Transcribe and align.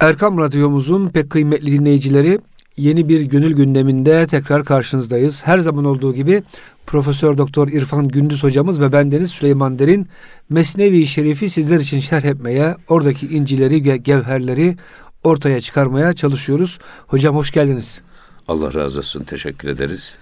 Erkam 0.00 0.38
Radyomuzun 0.38 1.08
pek 1.08 1.30
kıymetli 1.30 1.72
dinleyicileri 1.72 2.40
yeni 2.76 3.08
bir 3.08 3.20
gönül 3.20 3.52
gündeminde 3.52 4.26
tekrar 4.26 4.64
karşınızdayız. 4.64 5.42
Her 5.44 5.58
zaman 5.58 5.84
olduğu 5.84 6.14
gibi 6.14 6.42
Profesör 6.86 7.38
Doktor 7.38 7.68
İrfan 7.68 8.08
Gündüz 8.08 8.42
hocamız 8.42 8.80
ve 8.80 8.92
bendeniz 8.92 9.30
Süleyman 9.30 9.78
Derin 9.78 10.08
Mesnevi 10.50 11.06
Şerif'i 11.06 11.50
sizler 11.50 11.80
için 11.80 12.00
şerh 12.00 12.24
etmeye, 12.24 12.76
oradaki 12.88 13.26
incileri, 13.26 14.02
gevherleri 14.02 14.76
ortaya 15.24 15.60
çıkarmaya 15.60 16.12
çalışıyoruz. 16.12 16.78
Hocam 17.06 17.36
hoş 17.36 17.50
geldiniz. 17.50 18.00
Allah 18.48 18.74
razı 18.74 18.98
olsun. 18.98 19.24
Teşekkür 19.24 19.68
ederiz. 19.68 20.16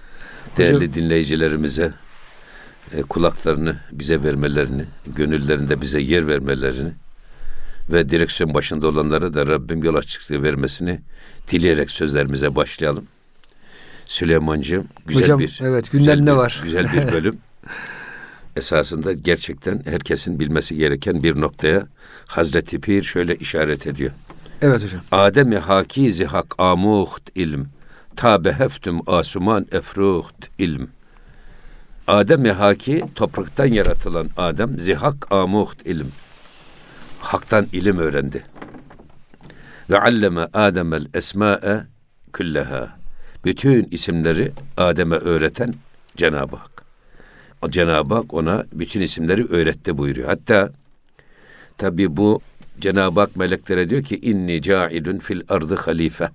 Değerli 0.57 0.75
Hocam, 0.75 0.93
dinleyicilerimize 0.93 1.93
e, 2.93 3.01
kulaklarını 3.01 3.77
bize 3.91 4.23
vermelerini, 4.23 4.85
gönüllerinde 5.15 5.81
bize 5.81 5.99
yer 5.99 6.27
vermelerini 6.27 6.91
ve 7.89 8.09
direksiyon 8.09 8.53
başında 8.53 8.87
olanlara 8.87 9.33
da 9.33 9.47
Rabbim 9.47 9.83
yol 9.83 9.95
açıklığı 9.95 10.43
vermesini 10.43 10.99
dileyerek 11.51 11.91
sözlerimize 11.91 12.55
başlayalım. 12.55 13.05
Süleymancığım 14.05 14.87
güzel 15.05 15.23
Hocam, 15.23 15.39
bir 15.39 15.59
evet 15.63 15.91
gündemde 15.91 16.35
var. 16.37 16.61
Güzel 16.63 16.93
bir 16.93 17.11
bölüm. 17.11 17.37
Esasında 18.55 19.13
gerçekten 19.13 19.81
herkesin 19.85 20.39
bilmesi 20.39 20.75
gereken 20.75 21.23
bir 21.23 21.41
noktaya 21.41 21.87
Hazreti 22.27 22.81
Pir 22.81 23.03
şöyle 23.03 23.35
işaret 23.35 23.87
ediyor. 23.87 24.11
Evet 24.61 24.83
hocam. 24.83 25.01
Adem-i 25.11 25.57
hakizi 25.57 26.25
hak 26.25 26.55
amuht 26.57 27.21
ilm. 27.35 27.65
Ta 28.15 28.43
beheftüm 28.43 29.09
asuman 29.09 29.67
efruht 29.71 30.49
ilm. 30.57 30.87
Adem-i 32.07 32.51
haki 32.51 33.03
topraktan 33.15 33.65
yaratılan 33.65 34.29
Adem 34.37 34.79
zihak 34.79 35.31
amuht 35.31 35.85
ilm. 35.85 36.07
Hak'tan 37.25 37.67
ilim 37.73 37.97
öğrendi. 37.97 38.43
Ve 39.89 39.99
alleme 39.99 40.47
Adem'el 40.53 41.07
esma'e 41.13 41.83
külleha. 42.33 42.97
Bütün 43.45 43.87
isimleri 43.91 44.51
Adem'e 44.77 45.15
öğreten 45.15 45.73
Cenab-ı 46.17 46.55
Hak. 46.55 46.85
Cenab-ı 47.69 48.13
Hak 48.13 48.33
ona 48.33 48.63
bütün 48.73 49.01
isimleri 49.01 49.45
öğretti 49.45 49.97
buyuruyor. 49.97 50.27
Hatta 50.27 50.69
tabi 51.77 52.17
bu 52.17 52.41
Cenab-ı 52.79 53.19
Hak 53.19 53.35
meleklere 53.35 53.89
diyor 53.89 54.03
ki 54.03 54.19
inni 54.21 54.61
cailun 54.61 55.19
fil 55.19 55.41
ardı 55.49 55.75
halife. 55.75 56.29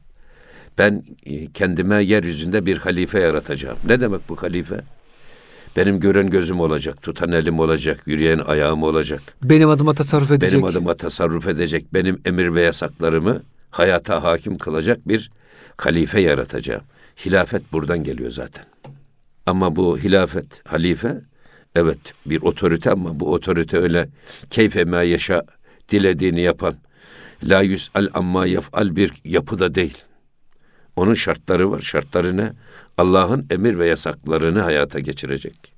Ben 0.78 1.02
e, 1.26 1.46
kendime 1.52 2.02
yeryüzünde 2.04 2.66
bir 2.66 2.78
halife 2.78 3.20
yaratacağım. 3.20 3.78
Ne 3.86 4.00
demek 4.00 4.28
bu 4.28 4.42
halife? 4.42 4.80
Benim 5.76 6.00
gören 6.00 6.30
gözüm 6.30 6.60
olacak, 6.60 7.02
tutan 7.02 7.32
elim 7.32 7.58
olacak, 7.58 8.02
yürüyen 8.06 8.38
ayağım 8.38 8.82
olacak. 8.82 9.22
Benim 9.42 9.68
adıma 9.68 9.94
tasarruf 9.94 10.30
edecek. 10.30 10.52
Benim 10.52 10.64
adıma 10.64 10.94
tasarruf 10.94 11.48
edecek, 11.48 11.94
benim 11.94 12.20
emir 12.24 12.54
ve 12.54 12.62
yasaklarımı 12.62 13.42
hayata 13.70 14.24
hakim 14.24 14.58
kılacak 14.58 15.08
bir 15.08 15.30
halife 15.76 16.20
yaratacağım. 16.20 16.82
Hilafet 17.24 17.72
buradan 17.72 18.04
geliyor 18.04 18.30
zaten. 18.30 18.64
Ama 19.46 19.76
bu 19.76 19.98
hilafet, 19.98 20.68
halife 20.68 21.20
evet 21.74 21.98
bir 22.26 22.42
otorite 22.42 22.90
ama 22.90 23.20
bu 23.20 23.32
otorite 23.32 23.78
öyle 23.78 24.08
keyfe 24.50 24.84
ma 24.84 25.02
yaşa 25.02 25.44
dilediğini 25.88 26.40
yapan 26.40 26.74
la 27.44 27.62
al 27.94 28.08
amma 28.14 28.46
yef'al 28.46 28.96
bir 28.96 29.12
yapıda 29.24 29.74
değil. 29.74 29.98
Onun 30.96 31.14
şartları 31.14 31.70
var. 31.70 31.80
Şartları 31.80 32.36
ne? 32.36 32.52
Allah'ın 33.00 33.46
emir 33.50 33.78
ve 33.78 33.86
yasaklarını 33.86 34.60
hayata 34.60 35.00
geçirecek. 35.00 35.72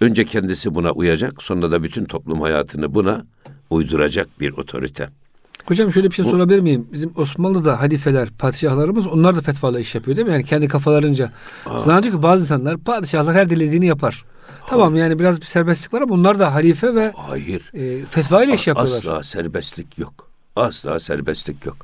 Önce 0.00 0.24
kendisi 0.24 0.74
buna 0.74 0.92
uyacak, 0.92 1.42
sonra 1.42 1.70
da 1.70 1.82
bütün 1.82 2.04
toplum 2.04 2.40
hayatını 2.40 2.94
buna 2.94 3.26
uyduracak 3.70 4.40
bir 4.40 4.52
otorite. 4.52 5.08
Hocam 5.64 5.92
şöyle 5.92 6.10
bir 6.10 6.14
şey 6.14 6.24
sorabilir 6.24 6.58
miyim? 6.58 6.88
Bizim 6.92 7.12
Osmanlı'da 7.16 7.80
halifeler, 7.80 8.28
padişahlarımız 8.38 9.06
onlar 9.06 9.36
da 9.36 9.40
fetvalı 9.40 9.80
iş 9.80 9.94
yapıyor 9.94 10.16
değil 10.16 10.26
mi? 10.26 10.32
Yani 10.32 10.44
kendi 10.44 10.68
kafalarınca. 10.68 11.30
Zannediyor 11.84 12.14
ki 12.14 12.22
bazı 12.22 12.42
insanlar 12.42 12.76
padişahlar 12.76 13.34
her 13.34 13.50
dilediğini 13.50 13.86
yapar. 13.86 14.24
Ha. 14.60 14.66
Tamam 14.68 14.96
yani 14.96 15.18
biraz 15.18 15.40
bir 15.40 15.46
serbestlik 15.46 15.94
var 15.94 16.02
ama 16.02 16.14
onlar 16.14 16.38
da 16.38 16.54
halife 16.54 16.94
ve 16.94 17.12
Hayır. 17.16 17.62
E, 17.74 18.04
fetva 18.04 18.44
ile 18.44 18.54
iş 18.54 18.66
yapıyorlar. 18.66 18.96
Asla 18.96 19.22
serbestlik 19.22 19.98
yok. 19.98 20.28
Asla 20.56 21.00
serbestlik 21.00 21.66
yok. 21.66 21.76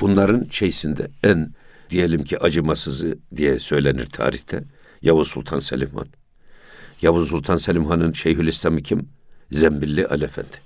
Bunların 0.00 0.46
şeysinde 0.50 1.08
en 1.24 1.50
diyelim 1.92 2.24
ki 2.24 2.38
acımasızı 2.38 3.18
diye 3.36 3.58
söylenir 3.58 4.06
tarihte. 4.06 4.64
Yavuz 5.02 5.28
Sultan 5.28 5.58
Selim 5.58 5.90
Han. 5.94 6.06
Yavuz 7.02 7.28
Sultan 7.28 7.56
Selim 7.56 7.84
Han'ın 7.84 8.12
Şeyhülislam'ı 8.12 8.82
kim? 8.82 9.08
Zembilli 9.50 10.06
Alefendi. 10.06 10.56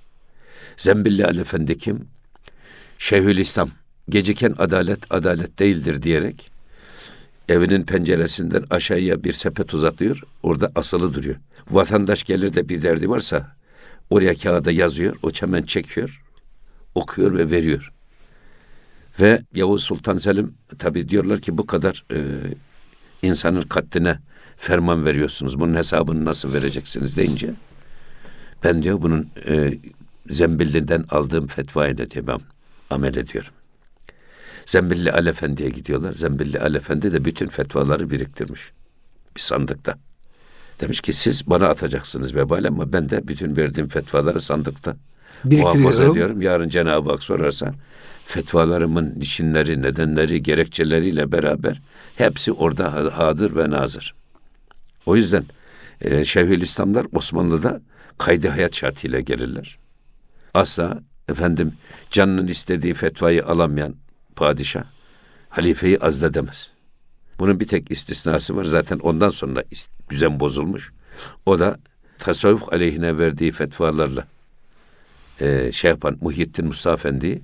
Zembilli 0.77 1.27
Alefendi 1.27 1.79
kim? 1.79 2.09
Şeyhülislam 2.99 3.71
geciken 4.09 4.55
adalet 4.59 4.99
adalet 5.11 5.59
değildir 5.59 6.03
diyerek 6.03 6.51
evinin 7.49 7.83
penceresinden 7.83 8.65
aşağıya 8.71 9.25
bir 9.25 9.33
sepet 9.33 9.75
uzatıyor. 9.75 10.23
Orada 10.43 10.73
asılı 10.75 11.15
duruyor. 11.15 11.37
Vatandaş 11.71 12.23
gelir 12.23 12.55
de 12.55 12.69
bir 12.69 12.83
derdi 12.83 13.11
varsa 13.11 13.57
oraya 14.11 14.35
kağıda 14.35 14.73
yazıyor. 14.73 15.17
O 15.23 15.31
çemen 15.31 15.63
çekiyor. 15.63 16.23
Okuyor 16.95 17.39
ve 17.39 17.51
veriyor. 17.51 17.93
Ve 19.21 19.43
Yavuz 19.55 19.83
Sultan 19.83 20.19
Selim 20.19 20.55
tabi 20.79 21.09
diyorlar 21.09 21.41
ki 21.41 21.59
bu 21.59 21.67
kadar 21.67 22.05
e, 22.13 22.19
insanın 23.23 23.63
katline 23.63 24.19
ferman 24.57 25.05
veriyorsunuz. 25.05 25.61
Bunun 25.61 25.75
hesabını 25.75 26.25
nasıl 26.25 26.53
vereceksiniz 26.53 27.17
deyince 27.17 27.55
ben 28.65 28.83
diyor 28.83 29.03
bunun 29.03 29.31
e, 29.49 29.73
Zembilli'den 30.29 31.05
aldığım 31.11 31.47
fetvayı 31.47 31.99
da 31.99 32.11
diyor 32.11 32.27
ben 32.27 32.41
amel 32.91 33.17
ediyorum. 33.17 33.53
Zembilli 34.67 35.13
Alefendi'ye 35.13 35.69
gidiyorlar. 35.69 36.15
Zembilli 36.15 36.61
Alefendi 36.61 37.13
de 37.13 37.25
bütün 37.25 37.47
fetvaları 37.47 38.11
biriktirmiş. 38.11 38.73
Bir 39.37 39.41
sandıkta. 39.41 39.99
Demiş 40.81 41.01
ki 41.01 41.13
siz 41.13 41.51
bana 41.51 41.69
atacaksınız 41.69 42.35
vebal 42.35 42.65
ama 42.65 42.93
ben 42.93 43.09
de 43.09 43.29
bütün 43.29 43.57
verdiğim 43.57 43.89
fetvaları 43.89 44.41
sandıkta 44.41 44.97
muhafaza 45.45 46.05
ediyorum. 46.05 46.43
Yarın 46.43 46.69
Cenab-ı 46.69 47.11
Hak 47.11 47.23
sorarsa 47.23 47.75
fetvalarımın 48.27 49.15
niçinleri, 49.17 49.83
nedenleri, 49.83 50.43
gerekçeleriyle 50.43 51.33
beraber 51.33 51.83
hepsi 52.17 52.53
orada 52.53 53.19
hadır 53.19 53.57
ve 53.57 53.71
nazır. 53.71 54.15
O 55.07 55.17
yüzden 55.17 55.45
e, 56.01 56.25
Şeyhülislamlar 56.25 57.07
Osmanlı'da 57.13 57.81
kaydı 58.19 58.49
hayat 58.49 58.77
şartıyla 58.77 59.21
gelirler. 59.21 59.79
Asla 60.55 61.03
efendim 61.29 61.73
canının 62.11 62.47
istediği 62.47 62.95
fetvayı 62.95 63.47
alamayan 63.47 63.95
padişah 64.37 64.85
halifeyi 65.49 65.99
azledemez. 65.99 66.73
Bunun 67.39 67.61
bir 67.61 67.67
tek 67.67 67.91
istisnası 67.91 68.57
var. 68.57 68.65
Zaten 68.65 68.99
ondan 68.99 69.31
sonra 69.31 69.65
düzen 70.11 70.41
bozulmuş. 70.41 70.93
O 71.47 71.59
da 71.59 71.79
tasavvuf 72.19 72.73
aleyhine 72.73 73.19
verdiği 73.19 73.53
fetvalarla 73.53 74.27
e, 75.41 75.73
şey 75.73 75.91
yapan 75.91 76.19
Muhyiddin 76.21 76.67
Mustafa 76.67 76.95
Efendi'yi 76.95 77.43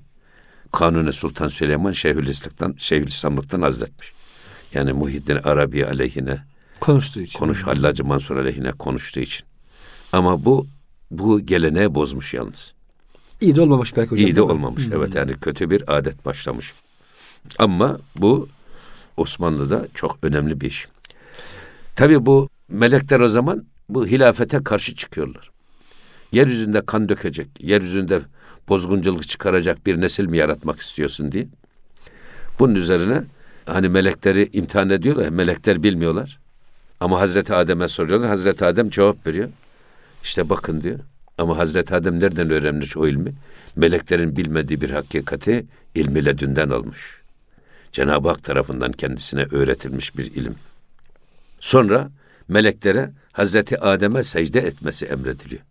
Kanuni 0.72 1.12
Sultan 1.12 1.48
Süleyman 1.48 1.92
Şeyhülislam'dan, 1.92 2.74
Şeyhülislamlıktan 2.78 3.60
azletmiş. 3.60 4.12
Yani 4.74 4.92
Muhyiddin 4.92 5.36
Arabi 5.36 5.86
aleyhine 5.86 6.38
konuştuğu 6.80 7.20
için. 7.20 7.38
Konuş 7.38 7.62
Hallacı 7.62 8.04
Mansur 8.04 8.36
aleyhine 8.36 8.72
konuştuğu 8.72 9.20
için. 9.20 9.46
Ama 10.12 10.44
bu 10.44 10.66
bu 11.10 11.40
geleneği 11.40 11.94
bozmuş 11.94 12.34
yalnız. 12.34 12.74
İyi 13.40 13.56
de 13.56 13.60
olmamış 13.60 13.96
belki 13.96 14.10
hocam. 14.10 14.26
İyi 14.26 14.36
de 14.36 14.42
olmamış. 14.42 14.86
Hmm. 14.86 14.92
Evet 14.92 15.14
yani 15.14 15.40
kötü 15.40 15.70
bir 15.70 15.96
adet 15.96 16.26
başlamış. 16.26 16.72
Ama 17.58 17.98
bu 18.16 18.48
Osmanlı'da 19.16 19.88
çok 19.94 20.18
önemli 20.22 20.60
bir 20.60 20.66
iş. 20.66 20.88
Tabi 21.96 22.26
bu 22.26 22.48
melekler 22.68 23.20
o 23.20 23.28
zaman 23.28 23.64
bu 23.88 24.06
hilafete 24.06 24.62
karşı 24.62 24.94
çıkıyorlar. 24.94 25.50
Yeryüzünde 26.32 26.86
kan 26.86 27.08
dökecek, 27.08 27.48
yeryüzünde 27.60 28.20
bozgunculuk 28.68 29.28
çıkaracak 29.28 29.86
bir 29.86 30.00
nesil 30.00 30.26
mi 30.26 30.36
yaratmak 30.36 30.80
istiyorsun 30.80 31.32
diye. 31.32 31.46
Bunun 32.58 32.74
üzerine 32.74 33.22
hani 33.66 33.88
melekleri 33.88 34.48
imtihan 34.52 34.90
ediyorlar. 34.90 35.28
Melekler 35.28 35.82
bilmiyorlar. 35.82 36.38
Ama 37.00 37.20
Hazreti 37.20 37.54
Adem'e 37.54 37.88
soruyorlar. 37.88 38.28
Hazreti 38.28 38.64
Adem 38.64 38.90
cevap 38.90 39.26
veriyor. 39.26 39.48
İşte 40.22 40.48
bakın 40.48 40.82
diyor. 40.82 40.98
Ama 41.38 41.58
Hazreti 41.58 41.94
Adem 41.94 42.20
nereden 42.20 42.50
öğrenmiş 42.50 42.96
o 42.96 43.06
ilmi? 43.06 43.32
Meleklerin 43.76 44.36
bilmediği 44.36 44.80
bir 44.80 44.90
hakikati 44.90 45.66
ilmiyle 45.94 46.38
dünden 46.38 46.70
almış. 46.70 46.98
Cenab-ı 47.92 48.28
Hak 48.28 48.44
tarafından 48.44 48.92
kendisine 48.92 49.42
öğretilmiş 49.42 50.16
bir 50.16 50.34
ilim. 50.34 50.54
Sonra 51.60 52.10
meleklere 52.48 53.10
Hazreti 53.32 53.80
Adem'e 53.80 54.22
secde 54.22 54.60
etmesi 54.60 55.06
emrediliyor. 55.06 55.62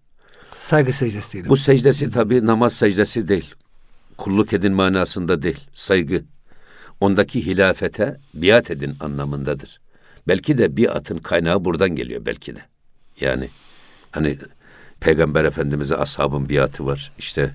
Saygı 0.54 0.94
secdesi 0.94 1.34
diyelim. 1.34 1.50
Bu 1.50 1.58
secdesi 1.58 2.12
tabi 2.12 2.46
namaz 2.46 2.74
secdesi 2.74 3.28
değil. 3.28 3.54
Kulluk 4.18 4.54
edin 4.54 4.74
manasında 4.74 5.42
değil. 5.42 5.68
Saygı. 5.74 6.24
Ondaki 7.00 7.46
hilafete 7.46 8.18
biat 8.34 8.72
edin 8.72 8.96
anlamındadır. 9.00 9.82
Belki 10.28 10.58
de 10.58 10.78
biatın 10.78 11.18
kaynağı 11.18 11.66
buradan 11.66 11.90
geliyor 11.90 12.26
belki 12.26 12.56
de. 12.56 12.60
Yani 13.20 13.50
hani 14.12 14.38
Peygamber 15.00 15.46
Efendimiz'e 15.46 15.96
ashabın 15.96 16.50
biatı 16.50 16.86
var. 16.86 17.12
İşte 17.18 17.54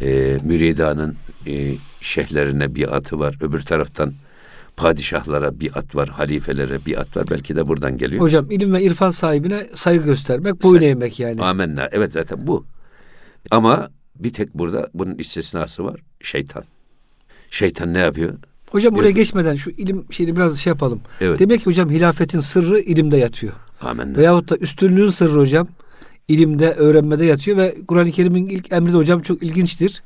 e, 0.00 0.38
müridanın 0.42 1.16
e, 1.46 1.74
şeyhlerine 2.00 2.74
bir 2.74 2.96
atı 2.96 3.18
var. 3.18 3.36
Öbür 3.40 3.60
taraftan 3.60 4.14
padişahlara 4.76 5.60
bir 5.60 5.78
at 5.78 5.94
var, 5.96 6.08
halifelere 6.08 6.78
bir 6.86 7.00
at 7.00 7.16
var. 7.16 7.26
Belki 7.30 7.56
de 7.56 7.68
buradan 7.68 7.96
geliyor. 7.96 8.22
Hocam 8.22 8.50
ilim 8.50 8.72
ve 8.72 8.82
irfan 8.82 9.10
sahibine 9.10 9.66
saygı 9.74 10.04
göstermek, 10.04 10.62
boyun 10.62 10.78
Say- 10.78 10.90
eğmek 10.90 11.20
yani. 11.20 11.42
Amenna. 11.42 11.88
Evet 11.92 12.12
zaten 12.12 12.46
bu. 12.46 12.66
Ama 13.50 13.90
bir 14.16 14.32
tek 14.32 14.54
burada 14.54 14.88
bunun 14.94 15.14
istisnası 15.18 15.84
var. 15.84 16.00
Şeytan. 16.20 16.64
Şeytan 17.50 17.94
ne 17.94 17.98
yapıyor? 17.98 18.32
Hocam 18.70 18.94
buraya 18.94 19.08
Yok. 19.08 19.16
geçmeden 19.16 19.54
şu 19.56 19.70
ilim 19.70 20.12
şeyini 20.12 20.36
biraz 20.36 20.58
şey 20.58 20.70
yapalım. 20.70 21.00
Evet. 21.20 21.38
Demek 21.38 21.60
ki 21.60 21.66
hocam 21.66 21.90
hilafetin 21.90 22.40
sırrı 22.40 22.78
ilimde 22.80 23.16
yatıyor. 23.16 23.52
Amenna. 23.80 24.18
Veyahut 24.18 24.50
da 24.50 24.56
üstünlüğün 24.56 25.08
sırrı 25.08 25.38
hocam 25.38 25.66
ilimde, 26.28 26.72
öğrenmede 26.72 27.24
yatıyor 27.24 27.56
ve 27.56 27.74
Kur'an-ı 27.88 28.10
Kerim'in 28.10 28.48
ilk 28.48 28.72
emri 28.72 28.92
de 28.92 28.96
hocam 28.96 29.20
çok 29.20 29.42
ilginçtir. 29.42 30.02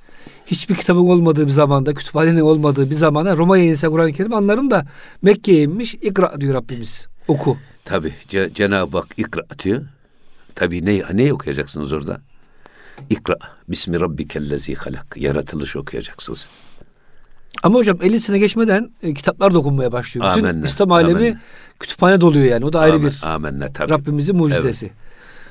Hiçbir 0.46 0.74
kitabın 0.74 1.00
olmadığı 1.00 1.46
bir 1.46 1.52
zamanda, 1.52 1.94
kütüphanenin 1.94 2.40
olmadığı 2.40 2.90
bir 2.90 2.94
zamanda 2.94 3.36
Roma'ya 3.36 3.64
inse 3.64 3.88
Kur'an-ı 3.88 4.12
Kerim 4.12 4.34
anlarım 4.34 4.70
da 4.70 4.86
Mekke'ye 5.22 5.62
inmiş. 5.62 5.94
İkra 5.94 6.40
diyor 6.40 6.54
Rabbimiz. 6.54 7.06
Oku. 7.28 7.58
Tabi 7.84 8.14
Cenab-ı 8.54 8.98
Hak 8.98 9.08
ikra 9.16 9.42
diyor. 9.64 9.82
Tabi 10.54 10.86
ne, 10.86 11.02
ne 11.12 11.32
okuyacaksınız 11.32 11.92
orada? 11.92 12.20
İkra. 13.10 13.36
Bismi 13.68 14.00
rabbikellezi 14.00 14.74
halak. 14.74 15.16
Yaratılış 15.16 15.76
okuyacaksınız. 15.76 16.48
Ama 17.62 17.78
hocam 17.78 17.98
50 18.02 18.20
sene 18.20 18.38
geçmeden 18.38 18.90
e, 19.02 19.14
kitaplar 19.14 19.54
da 19.54 19.58
okunmaya 19.58 19.92
başlıyor. 19.92 20.26
Bütün 20.30 20.44
Amenna, 20.44 20.66
İslam 20.66 20.92
alemi 20.92 21.18
amenna. 21.18 21.40
kütüphane 21.80 22.20
doluyor 22.20 22.44
yani. 22.44 22.64
O 22.64 22.72
da 22.72 22.80
ayrı 22.80 23.02
bir 23.02 23.20
Amenna 23.22 23.72
tabi. 23.72 23.90
Rabbimizin 23.90 24.36
mucizesi. 24.36 24.90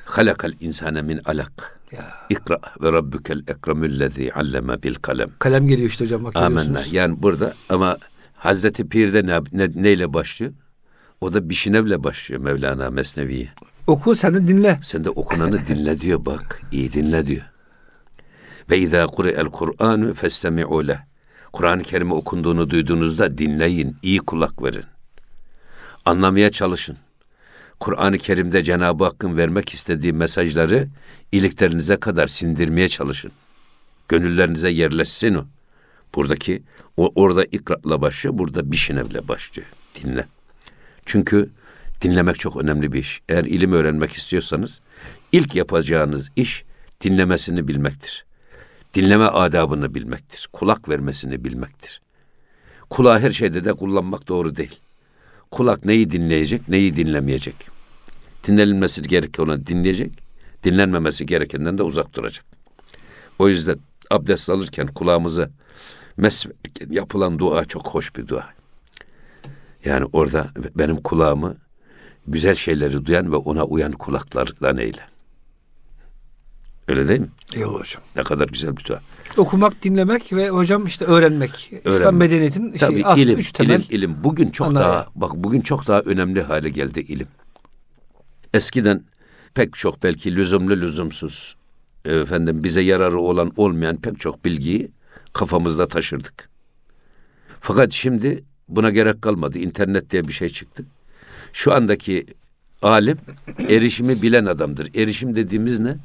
Halakal 0.09 0.53
insane 0.59 1.01
min 1.01 1.21
alak. 1.25 1.79
Ya. 1.91 2.05
İkra 2.29 2.59
ve 2.81 2.91
rabbukel 2.93 3.39
ekremüllezî 3.47 4.33
alleme 4.33 4.83
bil 4.83 4.95
kalem. 4.95 5.29
Kalem 5.39 5.67
geliyor 5.67 5.89
işte 5.89 6.05
hocam 6.05 6.23
bak 6.23 6.35
Amenna. 6.35 6.83
Yani 6.91 7.21
burada 7.21 7.53
ama 7.69 7.97
Hazreti 8.35 8.89
Pir'de 8.89 9.25
ne, 9.25 9.39
ne, 9.51 9.69
neyle 9.75 10.13
başlıyor? 10.13 10.53
O 11.21 11.33
da 11.33 11.49
Bişinev'le 11.49 12.03
başlıyor 12.03 12.41
Mevlana 12.41 12.89
Mesnevi'ye. 12.89 13.49
Oku 13.87 14.15
sen 14.15 14.33
de 14.35 14.47
dinle. 14.47 14.79
Sen 14.83 15.03
de 15.03 15.09
okunanı 15.09 15.59
dinle 15.67 15.99
diyor 16.01 16.25
bak. 16.25 16.61
iyi 16.71 16.93
dinle 16.93 17.27
diyor. 17.27 17.45
Ve 18.71 18.77
izâ 18.77 19.07
kure'el 19.07 19.45
Kur'anu 19.45 20.13
festemi'û 20.13 20.87
leh. 20.87 20.97
Kur'an-ı 21.53 21.83
Kerim'i 21.83 22.13
okunduğunu 22.13 22.69
duyduğunuzda 22.69 23.37
dinleyin, 23.37 23.97
iyi 24.01 24.19
kulak 24.19 24.63
verin. 24.63 24.85
Anlamaya 26.05 26.51
çalışın. 26.51 26.97
Kur'an-ı 27.79 28.17
Kerim'de 28.17 28.63
Cenab-ı 28.63 29.03
Hakk'ın 29.03 29.37
vermek 29.37 29.69
istediği 29.69 30.13
mesajları 30.13 30.87
iliklerinize 31.31 31.95
kadar 31.99 32.27
sindirmeye 32.27 32.87
çalışın. 32.87 33.31
Gönüllerinize 34.07 34.69
yerleşsin 34.69 35.33
o. 35.33 35.45
Buradaki 36.15 36.63
o 36.97 37.11
orada 37.15 37.45
ikratla 37.45 38.01
başlıyor, 38.01 38.37
burada 38.37 38.71
bişinevle 38.71 39.27
başlıyor. 39.27 39.67
Dinle. 39.95 40.25
Çünkü 41.05 41.49
dinlemek 42.01 42.39
çok 42.39 42.57
önemli 42.57 42.93
bir 42.93 42.99
iş. 42.99 43.21
Eğer 43.29 43.43
ilim 43.43 43.71
öğrenmek 43.71 44.11
istiyorsanız 44.11 44.81
ilk 45.31 45.55
yapacağınız 45.55 46.29
iş 46.35 46.63
dinlemesini 47.01 47.67
bilmektir. 47.67 48.25
Dinleme 48.93 49.25
adabını 49.25 49.95
bilmektir. 49.95 50.49
Kulak 50.53 50.89
vermesini 50.89 51.45
bilmektir. 51.45 52.01
Kulağı 52.89 53.19
her 53.19 53.31
şeyde 53.31 53.63
de 53.63 53.73
kullanmak 53.73 54.27
doğru 54.27 54.55
değil. 54.55 54.79
Kulak 55.51 55.85
neyi 55.85 56.11
dinleyecek, 56.11 56.69
neyi 56.69 56.95
dinlemeyecek. 56.95 57.55
Dinlenilmesi 58.47 59.01
gereken 59.01 59.43
onu 59.43 59.67
dinleyecek, 59.67 60.11
dinlenmemesi 60.63 61.25
gerekenden 61.25 61.77
de 61.77 61.83
uzak 61.83 62.13
duracak. 62.13 62.45
O 63.39 63.49
yüzden 63.49 63.79
abdest 64.11 64.49
alırken 64.49 64.87
kulağımıza 64.87 65.49
mes 66.17 66.45
verirken 66.45 66.87
yapılan 66.91 67.39
dua 67.39 67.65
çok 67.65 67.87
hoş 67.87 68.15
bir 68.15 68.27
dua. 68.27 68.49
Yani 69.85 70.05
orada 70.13 70.47
benim 70.75 70.97
kulağımı 70.97 71.55
güzel 72.27 72.55
şeyleri 72.55 73.05
duyan 73.05 73.31
ve 73.31 73.35
ona 73.35 73.63
uyan 73.63 73.91
kulaklardan 73.91 74.77
eyle. 74.77 75.01
Öyle 76.87 77.07
değil 77.07 77.19
mi? 77.19 77.29
Eyvallah 77.53 77.79
hocam. 77.79 78.03
Ne 78.15 78.23
kadar 78.23 78.47
güzel 78.47 78.77
bir 78.77 78.83
dua. 78.83 79.01
Okumak, 79.37 79.83
dinlemek 79.83 80.33
ve 80.33 80.49
hocam 80.49 80.85
işte 80.85 81.05
öğrenmek. 81.05 81.51
İslam 81.71 81.93
Öğrenmek. 81.93 82.13
medeniyetin 82.13 82.71
Tabii 82.77 82.93
şey, 82.93 83.03
aslı 83.05 83.21
ilim, 83.21 83.39
üç 83.39 83.51
temel. 83.51 83.79
ilim, 83.79 83.85
ilim. 83.89 84.23
Bugün 84.23 84.49
çok 84.49 84.67
ana 84.67 84.79
daha, 84.79 85.07
bak 85.15 85.31
bugün 85.35 85.61
çok 85.61 85.87
daha 85.87 85.99
önemli 85.99 86.41
hale 86.41 86.69
geldi 86.69 86.99
ilim. 86.99 87.27
Eskiden 88.53 89.03
pek 89.53 89.73
çok 89.73 90.03
belki 90.03 90.35
lüzumlu 90.35 90.71
lüzumsuz, 90.81 91.55
efendim 92.05 92.63
bize 92.63 92.81
yararı 92.81 93.19
olan 93.19 93.51
olmayan 93.57 93.97
pek 93.97 94.19
çok 94.19 94.45
bilgiyi 94.45 94.91
kafamızda 95.33 95.87
taşırdık. 95.87 96.49
Fakat 97.59 97.91
şimdi 97.91 98.43
buna 98.67 98.89
gerek 98.89 99.21
kalmadı. 99.21 99.57
İnternet 99.57 100.09
diye 100.09 100.27
bir 100.27 100.33
şey 100.33 100.49
çıktı. 100.49 100.85
Şu 101.53 101.73
andaki 101.73 102.25
alim 102.81 103.17
erişimi 103.69 104.21
bilen 104.21 104.45
adamdır. 104.45 104.89
Erişim 104.95 105.35
dediğimiz 105.35 105.79
ne? 105.79 105.97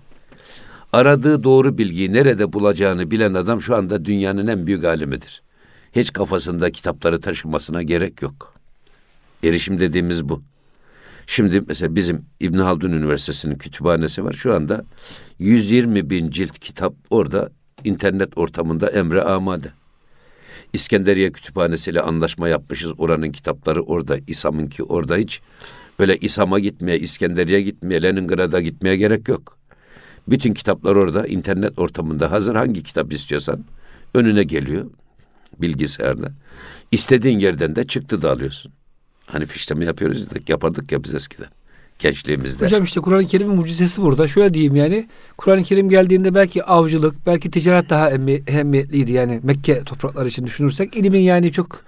Aradığı 0.95 1.45
doğru 1.45 1.79
bilgiyi 1.79 2.13
nerede 2.13 2.53
bulacağını 2.53 3.11
bilen 3.11 3.35
adam 3.35 3.63
şu 3.63 3.77
anda 3.77 4.05
dünyanın 4.05 4.47
en 4.47 4.67
büyük 4.67 4.85
alimidir. 4.85 5.43
Hiç 5.93 6.13
kafasında 6.13 6.71
kitapları 6.71 7.21
taşımasına 7.21 7.83
gerek 7.83 8.23
yok. 8.23 8.55
Erişim 9.45 9.81
dediğimiz 9.81 10.29
bu. 10.29 10.43
Şimdi 11.27 11.63
mesela 11.69 11.95
bizim 11.95 12.25
İbn 12.41 12.59
Haldun 12.59 12.93
Üniversitesi'nin 12.93 13.59
kütüphanesi 13.59 14.25
var. 14.25 14.33
Şu 14.33 14.55
anda 14.55 14.85
120 15.39 16.11
bin 16.11 16.31
cilt 16.31 16.59
kitap 16.59 16.95
orada 17.11 17.51
internet 17.85 18.39
ortamında 18.39 18.91
emre 18.91 19.23
amade. 19.23 19.73
İskenderiye 20.73 21.33
Kütüphanesi 21.33 21.91
ile 21.91 22.01
anlaşma 22.01 22.49
yapmışız. 22.49 22.93
Oranın 22.99 23.33
kitapları 23.33 23.83
orada, 23.83 24.19
İSAM'ınki 24.27 24.83
orada 24.83 25.17
hiç 25.17 25.41
öyle 25.99 26.17
İSAM'a 26.17 26.59
gitmeye, 26.59 26.99
İskenderiye 26.99 27.63
gitmeye, 27.63 28.03
Leningrad'a 28.03 28.61
gitmeye 28.61 28.97
gerek 28.97 29.29
yok. 29.29 29.54
Bütün 30.29 30.55
kitaplar 30.55 30.97
orada, 30.97 31.27
internet 31.27 31.79
ortamında 31.79 32.31
hazır. 32.31 32.55
Hangi 32.55 32.83
kitap 32.83 33.13
istiyorsan 33.13 33.65
önüne 34.15 34.43
geliyor 34.43 34.85
bilgisayarda. 35.61 36.33
İstediğin 36.93 37.39
yerden 37.39 37.77
de 37.77 37.85
çıktı 37.87 38.23
da 38.23 38.31
alıyorsun. 38.33 38.73
Hani 39.27 39.47
fişleme 39.47 39.85
yapıyoruz 39.85 40.31
da 40.31 40.35
yapardık 40.49 40.93
ya 40.93 41.05
biz 41.05 41.15
eskiden. 41.15 41.49
Gençliğimizde. 41.99 42.65
Hocam 42.65 42.85
işte 42.85 43.01
Kur'an-ı 43.01 43.27
Kerim'in 43.27 43.55
mucizesi 43.57 44.03
burada. 44.03 44.29
Şöyle 44.29 44.55
diyeyim 44.55 44.77
yani. 44.77 45.09
Kur'an-ı 45.37 45.63
Kerim 45.65 45.89
geldiğinde 45.89 46.35
belki 46.35 46.65
avcılık, 46.65 47.27
belki 47.27 47.51
ticaret 47.51 47.91
daha 47.91 48.11
emmi- 48.11 48.51
ehemmiyetliydi 48.51 49.13
yani 49.13 49.41
Mekke 49.43 49.85
toprakları 49.85 50.29
için 50.29 50.47
düşünürsek. 50.47 50.97
ilimin 50.97 51.21
yani 51.21 51.53
çok 51.53 51.85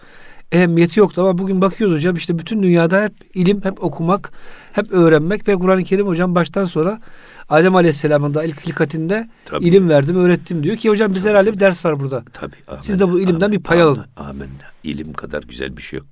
ehemmiyeti 0.53 1.01
yoktu 1.01 1.23
ama 1.23 1.39
bugün 1.39 1.61
bakıyoruz 1.61 1.97
hocam 1.97 2.17
işte 2.17 2.39
bütün 2.39 2.63
dünyada 2.63 3.03
hep 3.03 3.13
ilim, 3.35 3.65
hep 3.65 3.85
okumak, 3.85 4.33
hep 4.73 4.93
öğrenmek 4.93 5.49
ve 5.49 5.55
Kur'an-ı 5.55 5.85
Kerim 5.85 6.07
hocam 6.07 6.35
baştan 6.35 6.65
sonra 6.65 7.01
Adem 7.49 7.77
Aleyhisselam'ın 7.77 8.35
da 8.35 8.45
ilk 8.45 8.67
hilkatinde 8.67 9.29
Tabii. 9.45 9.65
ilim 9.65 9.89
verdim, 9.89 10.17
öğrettim 10.17 10.63
diyor 10.63 10.77
ki 10.77 10.91
hocam 10.91 11.15
bize 11.15 11.31
herhalde 11.31 11.53
bir 11.53 11.61
ders 11.61 11.85
var 11.85 12.01
burada. 12.01 12.25
Tabii. 12.33 12.57
Amen, 12.69 12.81
Siz 12.81 13.01
de 13.01 13.09
bu 13.09 13.21
ilimden 13.21 13.53
bir 13.53 13.63
pay 13.63 13.83
amen, 13.83 13.93
alın. 13.93 14.05
Amen. 14.17 14.49
İlim 14.85 15.13
kadar 15.13 15.43
güzel 15.43 15.77
bir 15.77 15.83
şey 15.83 15.99
yok. 15.99 16.07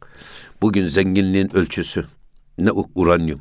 Bugün 0.63 0.87
zenginliğin 0.87 1.57
ölçüsü 1.57 2.05
ne 2.59 2.71
uranyum, 2.95 3.41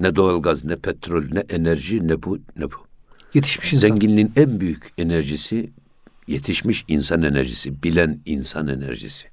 ne 0.00 0.16
doğalgaz, 0.16 0.64
ne 0.64 0.76
petrol, 0.76 1.24
ne 1.32 1.44
enerji, 1.48 2.08
ne 2.08 2.22
bu, 2.22 2.38
ne 2.56 2.64
bu. 2.64 2.76
Yetişmiş 3.34 3.72
insan. 3.72 3.88
Zenginliğin 3.88 4.32
en 4.36 4.60
büyük 4.60 4.92
enerjisi 4.98 5.70
yetişmiş 6.26 6.84
insan 6.88 7.22
enerjisi, 7.22 7.82
bilen 7.82 8.20
insan 8.24 8.68
enerjisi. 8.68 9.28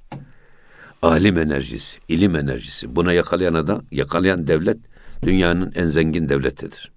Alim 1.02 1.38
enerjisi, 1.38 2.00
ilim 2.08 2.36
enerjisi. 2.36 2.96
Buna 2.96 3.14
yakalayan 3.14 3.54
adam, 3.54 3.82
yakalayan 3.92 4.48
devlet 4.48 4.78
dünyanın 5.24 5.72
en 5.76 5.86
zengin 5.86 6.30
devletidir. 6.30 6.92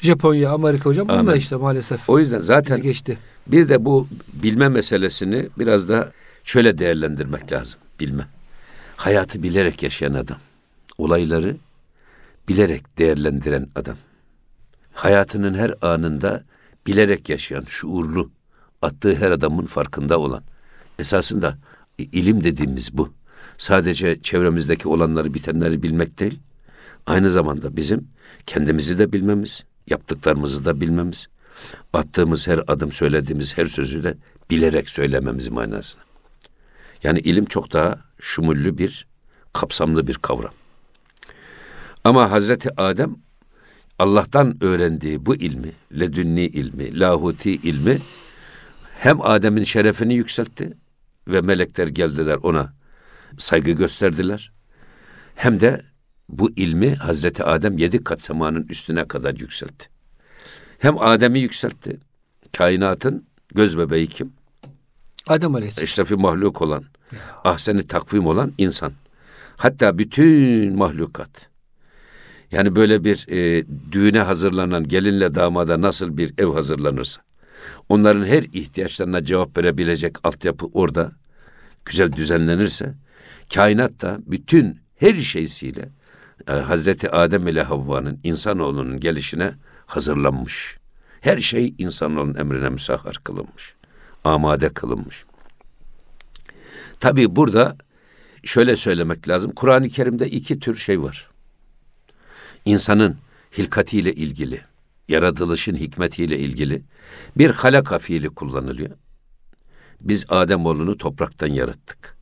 Japonya, 0.00 0.50
Amerika 0.50 0.84
hocam 0.84 1.08
da 1.08 1.12
Amin. 1.12 1.34
işte 1.34 1.56
maalesef. 1.56 2.10
O 2.10 2.18
yüzden 2.18 2.40
zaten 2.40 2.82
geçti. 2.82 3.18
bir 3.46 3.68
de 3.68 3.84
bu 3.84 4.08
bilme 4.32 4.68
meselesini 4.68 5.48
biraz 5.58 5.88
da 5.88 6.12
şöyle 6.44 6.78
değerlendirmek 6.78 7.52
lazım. 7.52 7.80
Bilme. 8.00 8.26
Hayatı 8.96 9.42
bilerek 9.42 9.82
yaşayan 9.82 10.14
adam. 10.14 10.38
Olayları 10.98 11.56
bilerek 12.48 12.98
değerlendiren 12.98 13.68
adam. 13.74 13.96
Hayatının 14.92 15.54
her 15.54 15.74
anında 15.82 16.44
bilerek 16.86 17.28
yaşayan, 17.28 17.64
şuurlu, 17.68 18.30
attığı 18.82 19.14
her 19.14 19.30
adamın 19.30 19.66
farkında 19.66 20.18
olan. 20.18 20.42
Esasında 20.98 21.58
ilim 21.98 22.44
dediğimiz 22.44 22.98
bu. 22.98 23.12
Sadece 23.62 24.22
çevremizdeki 24.22 24.88
olanları, 24.88 25.34
bitenleri 25.34 25.82
bilmek 25.82 26.18
değil. 26.18 26.38
Aynı 27.06 27.30
zamanda 27.30 27.76
bizim 27.76 28.08
kendimizi 28.46 28.98
de 28.98 29.12
bilmemiz, 29.12 29.64
yaptıklarımızı 29.86 30.64
da 30.64 30.80
bilmemiz, 30.80 31.26
attığımız 31.92 32.48
her 32.48 32.60
adım, 32.66 32.92
söylediğimiz 32.92 33.58
her 33.58 33.66
sözü 33.66 34.04
de 34.04 34.16
bilerek 34.50 34.88
söylememiz 34.88 35.48
manasına. 35.48 36.02
Yani 37.02 37.18
ilim 37.18 37.44
çok 37.44 37.72
daha 37.72 37.98
şumullü 38.18 38.78
bir, 38.78 39.06
kapsamlı 39.52 40.06
bir 40.06 40.14
kavram. 40.14 40.52
Ama 42.04 42.30
Hazreti 42.30 42.80
Adem 42.80 43.16
Allah'tan 43.98 44.64
öğrendiği 44.64 45.26
bu 45.26 45.34
ilmi, 45.34 45.72
ledünni 46.00 46.46
ilmi, 46.46 47.00
lahuti 47.00 47.50
ilmi 47.50 47.98
Hem 48.98 49.20
Adem'in 49.20 49.64
şerefini 49.64 50.14
yükseltti 50.14 50.72
ve 51.28 51.40
melekler 51.40 51.88
geldiler 51.88 52.38
ona 52.42 52.81
saygı 53.38 53.70
gösterdiler. 53.70 54.52
Hem 55.34 55.60
de 55.60 55.82
bu 56.28 56.50
ilmi 56.50 56.94
Hazreti 56.94 57.44
Adem 57.44 57.78
yedi 57.78 58.04
kat 58.04 58.20
semanın 58.22 58.66
üstüne 58.68 59.08
kadar 59.08 59.34
yükseltti. 59.34 59.88
Hem 60.78 60.98
Adem'i 60.98 61.38
yükseltti. 61.38 62.00
Kainatın 62.52 63.26
göz 63.54 63.78
bebeği 63.78 64.06
kim? 64.06 64.32
Adem 65.26 65.54
Aleyhisselam. 65.54 65.84
Eşrefi 65.84 66.14
mahluk 66.14 66.62
olan, 66.62 66.84
ahseni 67.44 67.86
takvim 67.86 68.26
olan 68.26 68.52
insan. 68.58 68.92
Hatta 69.56 69.98
bütün 69.98 70.76
mahlukat. 70.76 71.48
Yani 72.52 72.76
böyle 72.76 73.04
bir 73.04 73.26
e, 73.28 73.64
düğüne 73.92 74.20
hazırlanan 74.20 74.88
gelinle 74.88 75.34
damada 75.34 75.80
nasıl 75.80 76.16
bir 76.16 76.34
ev 76.38 76.46
hazırlanırsa, 76.46 77.22
onların 77.88 78.24
her 78.24 78.42
ihtiyaçlarına 78.42 79.24
cevap 79.24 79.56
verebilecek 79.56 80.26
altyapı 80.26 80.66
orada 80.66 81.12
güzel 81.84 82.12
düzenlenirse, 82.12 82.94
kainat 83.54 84.02
da 84.02 84.18
bütün 84.26 84.80
her 84.96 85.14
şeysiyle 85.14 85.88
e, 86.48 86.52
Hazreti 86.52 87.10
Adem 87.10 87.48
ile 87.48 87.62
Havva'nın 87.62 88.20
insanoğlunun 88.24 89.00
gelişine 89.00 89.54
hazırlanmış. 89.86 90.76
Her 91.20 91.38
şey 91.38 91.74
insanoğlunun 91.78 92.34
emrine 92.34 92.68
müsahhar 92.68 93.20
kılınmış. 93.24 93.74
Amade 94.24 94.68
kılınmış. 94.68 95.24
Tabii 97.00 97.36
burada 97.36 97.76
şöyle 98.44 98.76
söylemek 98.76 99.28
lazım. 99.28 99.52
Kur'an-ı 99.52 99.88
Kerim'de 99.88 100.30
iki 100.30 100.58
tür 100.58 100.74
şey 100.74 101.02
var. 101.02 101.30
İnsanın 102.64 103.16
hilkatiyle 103.58 104.14
ilgili, 104.14 104.60
yaratılışın 105.08 105.76
hikmetiyle 105.76 106.38
ilgili 106.38 106.82
bir 107.38 107.50
halaka 107.50 107.98
fiili 107.98 108.28
kullanılıyor. 108.28 108.90
Biz 110.00 110.24
Ademoğlunu 110.28 110.98
topraktan 110.98 111.46
yarattık. 111.46 112.21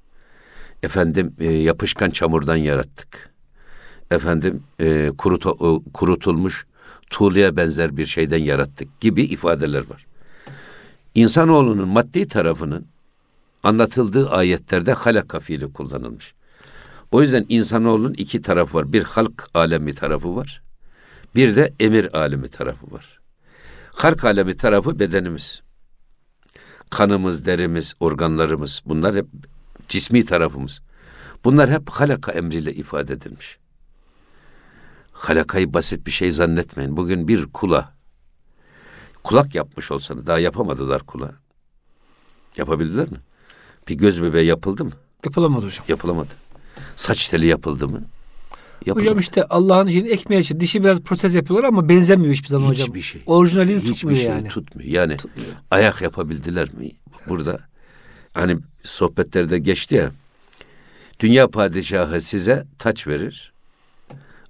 Efendim 0.83 1.35
e, 1.39 1.53
yapışkan 1.53 2.11
çamurdan 2.11 2.57
yarattık. 2.57 3.31
Efendim 4.11 4.63
e, 4.81 5.11
kurutu, 5.19 5.51
e, 5.51 5.93
kurutulmuş 5.93 6.67
tuğlaya 7.11 7.57
benzer 7.57 7.97
bir 7.97 8.07
şeyden 8.07 8.39
yarattık 8.39 9.01
gibi 9.01 9.23
ifadeler 9.23 9.91
var. 9.91 10.07
İnsanoğlunun 11.15 11.89
maddi 11.89 12.29
tarafının 12.29 12.87
anlatıldığı 13.63 14.31
ayetlerde 14.31 14.93
halaka 14.93 15.41
fiili 15.41 15.73
kullanılmış. 15.73 16.35
O 17.13 17.23
yüzden 17.23 17.47
insanoğlunun 17.49 18.15
iki 18.15 18.43
tarafı 18.43 18.79
var. 18.79 18.93
Bir 18.93 19.03
halk 19.03 19.49
alemi 19.55 19.95
tarafı 19.95 20.37
var. 20.37 20.63
Bir 21.35 21.57
de 21.57 21.75
emir 21.81 22.19
alemi 22.19 22.49
tarafı 22.49 22.91
var. 22.91 23.21
Halk 23.95 24.25
alemi 24.25 24.57
tarafı 24.57 24.99
bedenimiz. 24.99 25.63
Kanımız, 26.91 27.47
derimiz, 27.47 27.95
organlarımız 28.01 28.83
bunlar 28.87 29.15
hep 29.15 29.27
cismi 29.91 30.25
tarafımız. 30.25 30.81
Bunlar 31.45 31.71
hep 31.71 31.91
halaka 31.91 32.33
emriyle 32.33 32.73
ifade 32.75 33.13
edilmiş. 33.13 33.59
Halakayı 35.13 35.75
basit 35.75 36.07
bir 36.07 36.11
şey 36.11 36.31
zannetmeyin. 36.33 36.97
Bugün 36.97 37.29
bir 37.29 37.47
kula 37.47 37.93
kulak 39.23 39.55
yapmış 39.55 39.91
olsanız 39.91 40.27
daha 40.27 40.39
yapamadılar 40.39 41.03
kula. 41.03 41.33
Yapabildiler 42.57 43.11
mi? 43.11 43.19
Bir 43.89 43.95
göz 43.95 44.23
bebeği 44.23 44.47
yapıldı 44.47 44.85
mı? 44.85 44.91
Yapılamadı 45.25 45.67
hocam. 45.67 45.85
Yapılamadı. 45.89 46.33
Saç 46.97 47.29
teli 47.29 47.47
yapıldı 47.47 47.89
mı? 47.89 48.03
Yapılamadı. 48.87 49.01
Hocam 49.01 49.19
işte 49.19 49.45
Allah'ın 49.45 49.89
şeyini 49.89 50.09
ekmeği 50.09 50.41
için 50.43 50.61
dişi 50.61 50.83
biraz 50.85 51.01
protez 51.01 51.35
yapıyorlar 51.35 51.69
ama 51.69 51.89
benzemiyor 51.89 52.35
hiçbir 52.35 52.49
zaman 52.49 52.67
hocam. 52.69 52.89
Hiçbir 52.89 53.03
şey. 53.03 53.23
Orijinalini 53.27 53.79
Hiçbir 53.79 53.93
tutmuyor 53.95 54.19
şey 54.19 54.29
yani. 54.31 54.49
tutmuyor. 54.49 54.89
Yani 54.91 55.17
Tutmuyor. 55.17 55.51
ayak 55.71 56.01
yapabildiler 56.03 56.75
mi? 56.75 56.91
Burada 57.29 57.70
hani 58.35 58.57
sohbetlerde 58.85 59.59
geçti 59.59 59.95
ya. 59.95 60.11
Dünya 61.21 61.49
padişahı 61.49 62.21
size 62.21 62.67
taç 62.79 63.07
verir. 63.07 63.53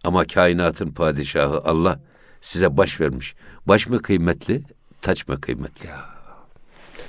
Ama 0.05 0.25
kainatın 0.25 0.89
padişahı 0.89 1.61
Allah 1.65 2.01
size 2.41 2.77
baş 2.77 3.01
vermiş. 3.01 3.35
Baş 3.67 3.87
mı 3.87 4.03
kıymetli, 4.03 4.63
taç 5.01 5.29
mı 5.29 5.41
kıymetli? 5.41 5.89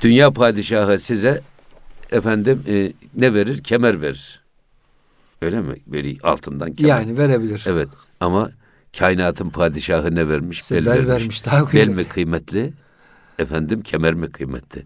Dünya 0.01 0.32
padişahı 0.32 1.00
size 1.00 1.42
efendim 2.12 2.63
e, 2.68 2.94
ne 3.16 3.34
verir? 3.34 3.63
Kemer 3.63 4.01
verir. 4.01 4.42
Öyle 5.42 5.62
mi? 5.62 5.75
Böyle 5.88 6.16
altından 6.24 6.74
kemer. 6.74 6.90
Yani 6.90 7.18
verebilir. 7.18 7.63
Evet 7.68 7.88
ama 8.20 8.51
kainatın 8.98 9.50
padişahı 9.50 10.16
ne 10.16 10.30
vermiş? 10.30 10.63
Size 10.63 10.86
bel 10.86 11.08
vermiş, 11.08 11.46
daha 11.46 11.74
Bel 11.74 11.88
mi 11.88 12.04
kıymetli? 12.04 12.74
Efendim 13.40 13.82
kemer 13.82 14.13
mi 14.13 14.32
kıymetli? 14.32 14.86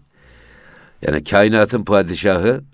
Yani 1.02 1.24
kainatın 1.24 1.84
padişahı 1.84 2.64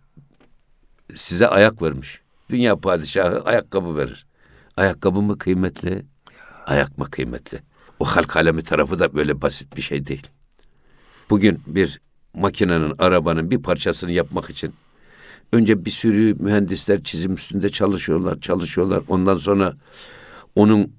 size 1.15 1.49
ayak 1.49 1.83
vermiş. 1.83 2.21
Dünya 2.51 2.77
padişahı 2.77 3.41
ayakkabı 3.45 3.97
verir. 3.97 4.27
Ayakkabı 4.77 5.23
mı 5.23 5.39
kıymetli? 5.39 6.05
Ayak 6.67 6.99
mı 6.99 7.11
kıymetli? 7.11 7.59
O 8.01 8.05
halk 8.05 8.37
alemi 8.37 8.63
tarafı 8.63 8.99
da 8.99 9.15
böyle 9.15 9.43
basit 9.43 9.77
bir 9.77 9.83
şey 9.83 10.07
değil. 10.07 10.27
Bugün 11.31 11.61
bir 11.67 12.01
makinenin, 12.35 12.95
arabanın 12.99 13.51
bir 13.51 13.63
parçasını 13.63 14.13
yapmak 14.13 14.51
için 14.51 14.75
önce 15.53 15.85
bir 15.85 15.91
sürü 15.91 16.35
mühendisler 16.35 17.03
çizim 17.03 17.35
üstünde 17.35 17.69
çalışıyorlar, 17.69 18.41
çalışıyorlar. 18.41 19.03
Ondan 19.09 19.37
sonra 19.37 19.75
onun 20.57 20.93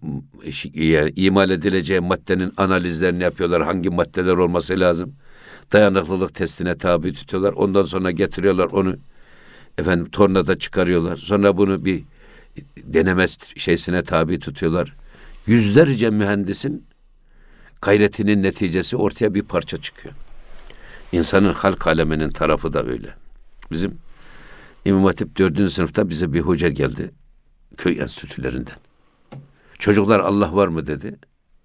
yani 0.73 1.13
imal 1.15 1.49
edileceği 1.49 1.99
maddenin 1.99 2.53
analizlerini 2.57 3.23
yapıyorlar. 3.23 3.63
Hangi 3.63 3.89
maddeler 3.89 4.33
olması 4.33 4.79
lazım? 4.79 5.15
Dayanıklılık 5.71 6.35
testine 6.35 6.77
tabi 6.77 7.13
tutuyorlar. 7.13 7.53
Ondan 7.53 7.83
sonra 7.83 8.11
getiriyorlar 8.11 8.65
onu 8.65 8.95
efendim 9.77 10.09
tornada 10.09 10.59
çıkarıyorlar. 10.59 11.17
Sonra 11.17 11.57
bunu 11.57 11.85
bir 11.85 12.03
deneme 12.77 13.27
şeysine 13.55 14.03
tabi 14.03 14.39
tutuyorlar. 14.39 14.95
Yüzlerce 15.47 16.09
mühendisin 16.09 16.85
gayretinin 17.81 18.43
neticesi 18.43 18.97
ortaya 18.97 19.33
bir 19.33 19.41
parça 19.41 19.77
çıkıyor. 19.77 20.15
İnsanın 21.11 21.53
halk 21.53 21.87
aleminin 21.87 22.29
tarafı 22.29 22.73
da 22.73 22.83
öyle. 22.85 23.13
Bizim 23.71 23.97
İmam 24.85 25.05
Hatip 25.05 25.37
4. 25.37 25.71
sınıfta 25.71 26.09
bize 26.09 26.33
bir 26.33 26.39
hoca 26.41 26.69
geldi 26.69 27.11
köy 27.77 27.99
enstitülerinden. 27.99 28.77
Çocuklar 29.79 30.19
Allah 30.19 30.55
var 30.55 30.67
mı 30.67 30.87
dedi. 30.87 31.15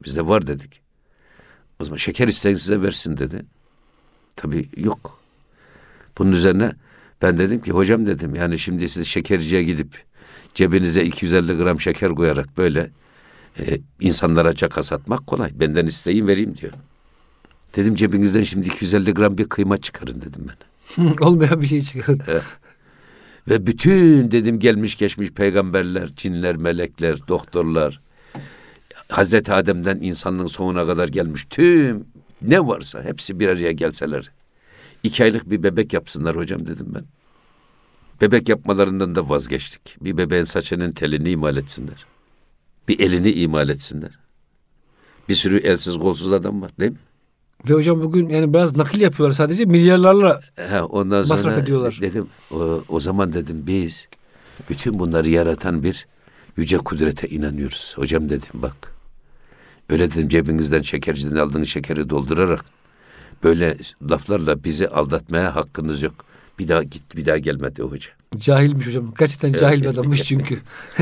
Biz 0.04 0.16
de 0.16 0.28
var 0.28 0.46
dedik. 0.46 0.80
O 1.80 1.84
zaman 1.84 1.96
şeker 1.96 2.28
isteyin 2.28 2.56
size 2.56 2.82
versin 2.82 3.16
dedi. 3.16 3.44
Tabii 4.38 4.68
yok. 4.76 5.20
Bunun 6.18 6.32
üzerine 6.32 6.72
ben 7.22 7.38
dedim 7.38 7.60
ki 7.60 7.72
hocam 7.72 8.06
dedim 8.06 8.34
yani 8.34 8.58
şimdi 8.58 8.88
siz 8.88 9.06
şekerciye 9.06 9.62
gidip 9.62 10.04
cebinize 10.54 11.04
250 11.04 11.56
gram 11.56 11.80
şeker 11.80 12.10
koyarak 12.14 12.58
böyle 12.58 12.90
e, 13.58 13.78
insanlara 14.00 14.54
caka 14.54 14.82
satmak 14.82 15.26
kolay. 15.26 15.60
Benden 15.60 15.86
isteyin 15.86 16.26
vereyim 16.26 16.56
diyor. 16.56 16.72
Dedim 17.76 17.94
cebinizden 17.94 18.42
şimdi 18.42 18.66
250 18.66 19.14
gram 19.14 19.38
bir 19.38 19.48
kıyma 19.48 19.76
çıkarın 19.76 20.22
dedim 20.22 20.46
ben. 20.48 21.06
Olmayan 21.20 21.60
bir 21.60 21.66
şey 21.66 21.80
çıkarın. 21.80 22.20
Ve 23.48 23.66
bütün 23.66 24.30
dedim 24.30 24.58
gelmiş 24.58 24.96
geçmiş 24.96 25.30
peygamberler, 25.30 26.14
cinler, 26.16 26.56
melekler, 26.56 27.28
doktorlar, 27.28 28.00
Hazreti 29.08 29.52
Adem'den 29.52 29.98
insanlığın 30.00 30.46
sonuna 30.46 30.86
kadar 30.86 31.08
gelmiş 31.08 31.46
tüm 31.50 32.04
ne 32.42 32.66
varsa 32.66 33.02
hepsi 33.04 33.40
bir 33.40 33.48
araya 33.48 33.72
gelseler. 33.72 34.30
iki 35.02 35.24
aylık 35.24 35.50
bir 35.50 35.62
bebek 35.62 35.92
yapsınlar 35.92 36.36
hocam 36.36 36.66
dedim 36.66 36.86
ben. 36.94 37.04
Bebek 38.20 38.48
yapmalarından 38.48 39.14
da 39.14 39.28
vazgeçtik. 39.28 39.96
Bir 40.00 40.16
bebeğin 40.16 40.44
saçının 40.44 40.92
telini 40.92 41.30
imal 41.30 41.56
etsinler. 41.56 42.06
Bir 42.88 43.00
elini 43.00 43.32
imal 43.32 43.68
etsinler. 43.68 44.18
Bir 45.28 45.34
sürü 45.34 45.58
elsiz 45.58 45.96
kolsuz 45.96 46.32
adam 46.32 46.62
var 46.62 46.70
değil 46.80 46.92
mi? 46.92 46.98
Ve 47.68 47.74
hocam 47.74 48.02
bugün 48.02 48.28
yani 48.28 48.54
biraz 48.54 48.76
nakil 48.76 49.00
yapıyorlar 49.00 49.36
sadece 49.36 49.64
milyarlarla 49.64 50.40
He, 50.56 50.82
ondan 50.82 51.22
sonra 51.22 51.38
Masraf 51.42 51.58
ediyorlar. 51.58 51.98
dedim 52.00 52.26
o, 52.50 52.82
o 52.88 53.00
zaman 53.00 53.32
dedim 53.32 53.64
biz 53.66 54.08
bütün 54.70 54.98
bunları 54.98 55.28
yaratan 55.28 55.82
bir 55.82 56.06
yüce 56.56 56.76
kudrete 56.78 57.28
inanıyoruz. 57.28 57.92
Hocam 57.96 58.28
dedim 58.30 58.48
bak. 58.54 58.94
Öyle 59.88 60.10
dedim 60.10 60.28
cebinizden 60.28 60.82
şekerciden 60.82 61.36
aldığınız 61.36 61.68
şekeri 61.68 62.10
doldurarak 62.10 62.64
böyle 63.44 63.76
laflarla 64.10 64.64
bizi 64.64 64.88
aldatmaya 64.88 65.56
hakkınız 65.56 66.02
yok. 66.02 66.14
Bir 66.58 66.68
daha 66.68 66.82
git 66.82 67.16
bir 67.16 67.26
daha 67.26 67.38
gelmedi 67.38 67.82
o 67.82 67.90
hoca. 67.90 68.10
cahilmiş 68.38 68.86
hocam. 68.86 69.14
Gerçekten 69.18 69.52
cahil 69.52 69.82
bir 69.82 69.86
adammış 69.86 70.22
çünkü. 70.28 70.58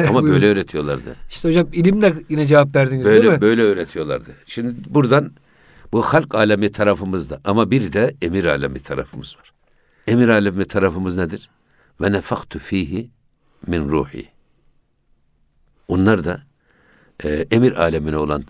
Ama 0.09 0.25
böyle 0.25 0.47
öğretiyorlardı. 0.47 1.16
İşte 1.31 1.49
hocam 1.49 1.69
ilimle 1.73 2.14
yine 2.28 2.47
cevap 2.47 2.76
verdiniz 2.76 3.05
değil 3.07 3.16
Böyle 3.16 3.31
mi? 3.31 3.40
böyle 3.40 3.62
öğretiyorlardı. 3.62 4.31
Şimdi 4.47 4.75
buradan 4.88 5.33
bu 5.93 6.02
halk 6.02 6.35
alemi 6.35 6.73
tarafımızda 6.73 7.40
ama 7.45 7.71
bir 7.71 7.93
de 7.93 8.14
emir 8.23 8.45
alemi 8.45 8.81
tarafımız 8.83 9.37
var. 9.38 9.52
Emir 10.07 10.28
alemi 10.28 10.64
tarafımız 10.64 11.16
nedir? 11.16 11.50
Ve 12.00 12.12
nefaktu 12.12 12.59
fihi 12.59 13.11
min 13.66 13.88
ruhi. 13.88 14.28
Onlar 15.88 16.25
da 16.25 16.43
e, 17.25 17.47
emir 17.50 17.73
alemine 17.83 18.16
olan 18.16 18.45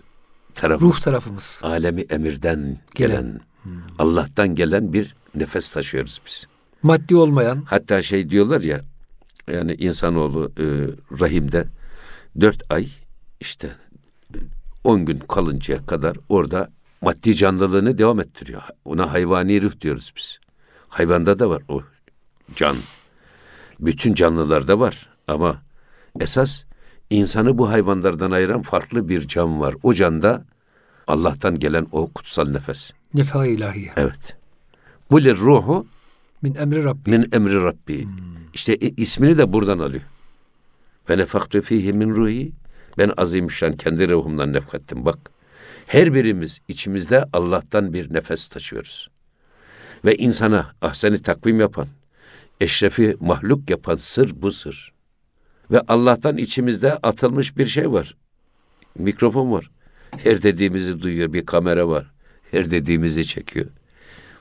tarafı. 0.57 0.85
Ruh 0.85 0.99
tarafımız. 0.99 1.59
Alemi 1.63 2.01
emirden 2.01 2.77
Gelen. 2.95 3.21
gelen 3.23 3.39
Allah'tan 3.99 4.55
gelen 4.55 4.93
bir 4.93 5.15
nefes 5.35 5.71
taşıyoruz 5.71 6.21
biz. 6.25 6.47
Maddi 6.83 7.15
olmayan. 7.15 7.63
Hatta 7.65 8.01
şey 8.01 8.29
diyorlar 8.29 8.61
ya 8.61 8.81
yani 9.51 9.73
insanoğlu 9.73 10.51
e, 10.59 10.65
rahimde 11.19 11.67
dört 12.41 12.71
ay 12.71 12.87
işte 13.39 13.75
on 14.83 15.05
gün 15.05 15.19
kalıncaya 15.19 15.85
kadar 15.85 16.17
orada 16.29 16.69
maddi 17.01 17.35
canlılığını 17.35 17.97
devam 17.97 18.19
ettiriyor. 18.19 18.61
Ona 18.85 19.13
hayvani 19.13 19.61
ruh 19.61 19.81
diyoruz 19.81 20.13
biz. 20.17 20.39
Hayvanda 20.89 21.39
da 21.39 21.49
var 21.49 21.63
o 21.67 21.81
can. 22.55 22.75
Bütün 23.79 24.13
canlılarda 24.13 24.79
var 24.79 25.09
ama 25.27 25.61
esas 26.19 26.63
insanı 27.09 27.57
bu 27.57 27.69
hayvanlardan 27.69 28.31
ayıran 28.31 28.61
farklı 28.61 29.09
bir 29.09 29.27
can 29.27 29.59
var. 29.61 29.75
O 29.83 29.93
canda 29.93 30.45
Allah'tan 31.07 31.59
gelen 31.59 31.87
o 31.91 32.07
kutsal 32.07 32.49
nefes. 32.49 32.91
Nefa 33.13 33.45
ilahiye. 33.45 33.93
Evet. 33.97 34.37
Bu 35.11 35.21
ruhu 35.21 35.87
Min 36.41 36.55
emri 36.55 36.83
Rabbi. 36.83 37.09
min 37.09 37.29
emri 37.33 37.63
Rabbi. 37.63 38.07
İşte 38.53 38.75
ismini 38.77 39.37
de 39.37 39.53
buradan 39.53 39.79
alıyor. 39.79 40.03
Ve 41.09 41.17
nefaktu 41.17 41.61
fihi 41.61 41.93
min 41.93 42.09
ruhi. 42.09 42.51
Ben 42.97 43.11
azimüşşan 43.17 43.75
kendi 43.75 44.09
ruhumdan 44.09 44.53
nefkettim 44.53 45.05
bak. 45.05 45.31
Her 45.87 46.13
birimiz 46.13 46.59
içimizde 46.67 47.25
Allah'tan 47.33 47.93
bir 47.93 48.13
nefes 48.13 48.47
taşıyoruz. 48.47 49.09
Ve 50.05 50.15
insana 50.15 50.71
ahseni 50.81 51.21
takvim 51.21 51.59
yapan, 51.59 51.87
eşrefi 52.61 53.17
mahluk 53.19 53.69
yapan 53.69 53.95
sır 53.95 54.41
bu 54.41 54.51
sır. 54.51 54.93
Ve 55.71 55.81
Allah'tan 55.87 56.37
içimizde 56.37 56.93
atılmış 56.93 57.57
bir 57.57 57.65
şey 57.65 57.91
var. 57.91 58.15
Mikrofon 58.97 59.51
var. 59.51 59.71
Her 60.17 60.43
dediğimizi 60.43 61.01
duyuyor. 61.01 61.33
Bir 61.33 61.45
kamera 61.45 61.89
var. 61.89 62.11
Her 62.51 62.71
dediğimizi 62.71 63.27
çekiyor. 63.27 63.65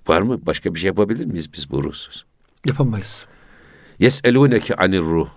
Var 0.09 0.23
mı? 0.23 0.47
Başka 0.47 0.75
bir 0.75 0.80
şey 0.80 0.88
yapabilir 0.88 1.25
miyiz 1.25 1.52
biz 1.52 1.71
bu 1.71 1.85
ruhsuz? 1.85 2.26
Yapamayız. 2.66 3.26
Yes'elûneke 3.99 4.75
anir 4.75 5.00
ruh. 5.00 5.28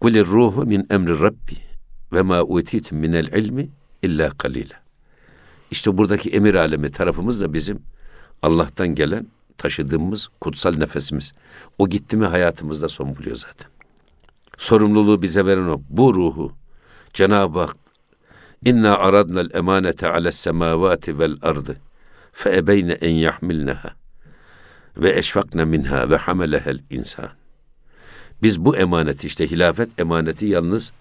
Kulir 0.00 0.26
ruhu 0.26 0.66
min 0.66 0.86
emri 0.90 1.20
Rabbi 1.20 1.56
ve 2.12 2.22
ma 2.22 2.42
utitum 2.42 2.98
minel 2.98 3.26
ilmi 3.26 3.70
illa 4.02 4.30
kalila. 4.30 4.80
İşte 5.70 5.98
buradaki 5.98 6.30
emir 6.30 6.54
alemi 6.54 6.90
tarafımız 6.90 7.40
da 7.40 7.52
bizim 7.52 7.82
Allah'tan 8.42 8.88
gelen 8.88 9.26
taşıdığımız 9.58 10.28
kutsal 10.40 10.74
nefesimiz. 10.74 11.32
O 11.78 11.88
gitti 11.88 12.16
mi 12.16 12.26
hayatımızda 12.26 12.88
son 12.88 13.16
buluyor 13.16 13.36
zaten. 13.36 13.70
Sorumluluğu 14.60 15.22
bize 15.22 15.46
veren 15.46 15.68
o. 15.68 15.82
Bu 15.88 16.14
ruhu 16.14 16.52
Cenab-ı 17.12 17.58
Hak 17.58 17.76
İnna 18.64 18.98
aradna'l 18.98 19.54
emanete 19.54 20.08
ales 20.08 20.36
semavati 20.36 21.18
vel 21.18 21.36
ardı 21.42 21.76
fe 22.32 22.56
ebeyne 22.56 22.92
en 22.92 23.12
yahmilneha 23.12 23.94
ve 24.96 25.18
eşfakne 25.18 25.64
minha 25.64 26.10
ve 26.10 26.16
hamelehel 26.16 26.78
insan. 26.90 27.28
Biz 28.42 28.64
bu 28.64 28.76
emaneti 28.76 29.26
işte 29.26 29.50
hilafet 29.50 30.00
emaneti 30.00 30.46
yalnız 30.46 30.92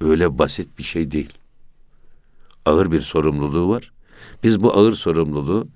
öyle 0.00 0.38
basit 0.38 0.78
bir 0.78 0.84
şey 0.84 1.10
değil. 1.10 1.32
Ağır 2.64 2.92
bir 2.92 3.00
sorumluluğu 3.00 3.68
var. 3.68 3.92
Biz 4.42 4.62
bu 4.62 4.72
ağır 4.72 4.92
sorumluluğu 4.92 5.68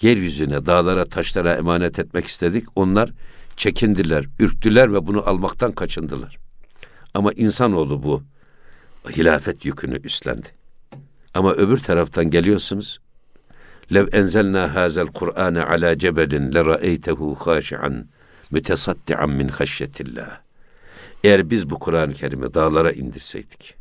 yeryüzüne, 0.00 0.66
dağlara, 0.66 1.04
taşlara 1.04 1.54
emanet 1.54 1.98
etmek 1.98 2.26
istedik. 2.26 2.64
Onlar 2.76 3.10
çekindiler, 3.56 4.24
ürktüler 4.38 4.92
ve 4.92 5.06
bunu 5.06 5.28
almaktan 5.28 5.72
kaçındılar. 5.72 6.49
Ama 7.14 7.32
insanoğlu 7.32 8.02
bu 8.02 8.22
hilafet 9.10 9.64
yükünü 9.64 10.00
üstlendi. 10.02 10.48
Ama 11.34 11.52
öbür 11.52 11.76
taraftan 11.76 12.30
geliyorsunuz. 12.30 12.98
Lev 13.94 14.08
enzelna 14.12 14.74
hazel 14.74 15.06
Kur'ane 15.06 15.64
ala 15.64 15.98
cebelin 15.98 16.52
le 16.52 16.64
ra'eytehu 16.64 17.34
haşi'an 17.34 18.08
mütesaddian 18.50 19.30
min 19.30 19.48
haşyetillah. 19.48 20.40
Eğer 21.24 21.50
biz 21.50 21.70
bu 21.70 21.78
Kur'an-ı 21.78 22.12
Kerim'i 22.12 22.54
dağlara 22.54 22.92
indirseydik, 22.92 23.74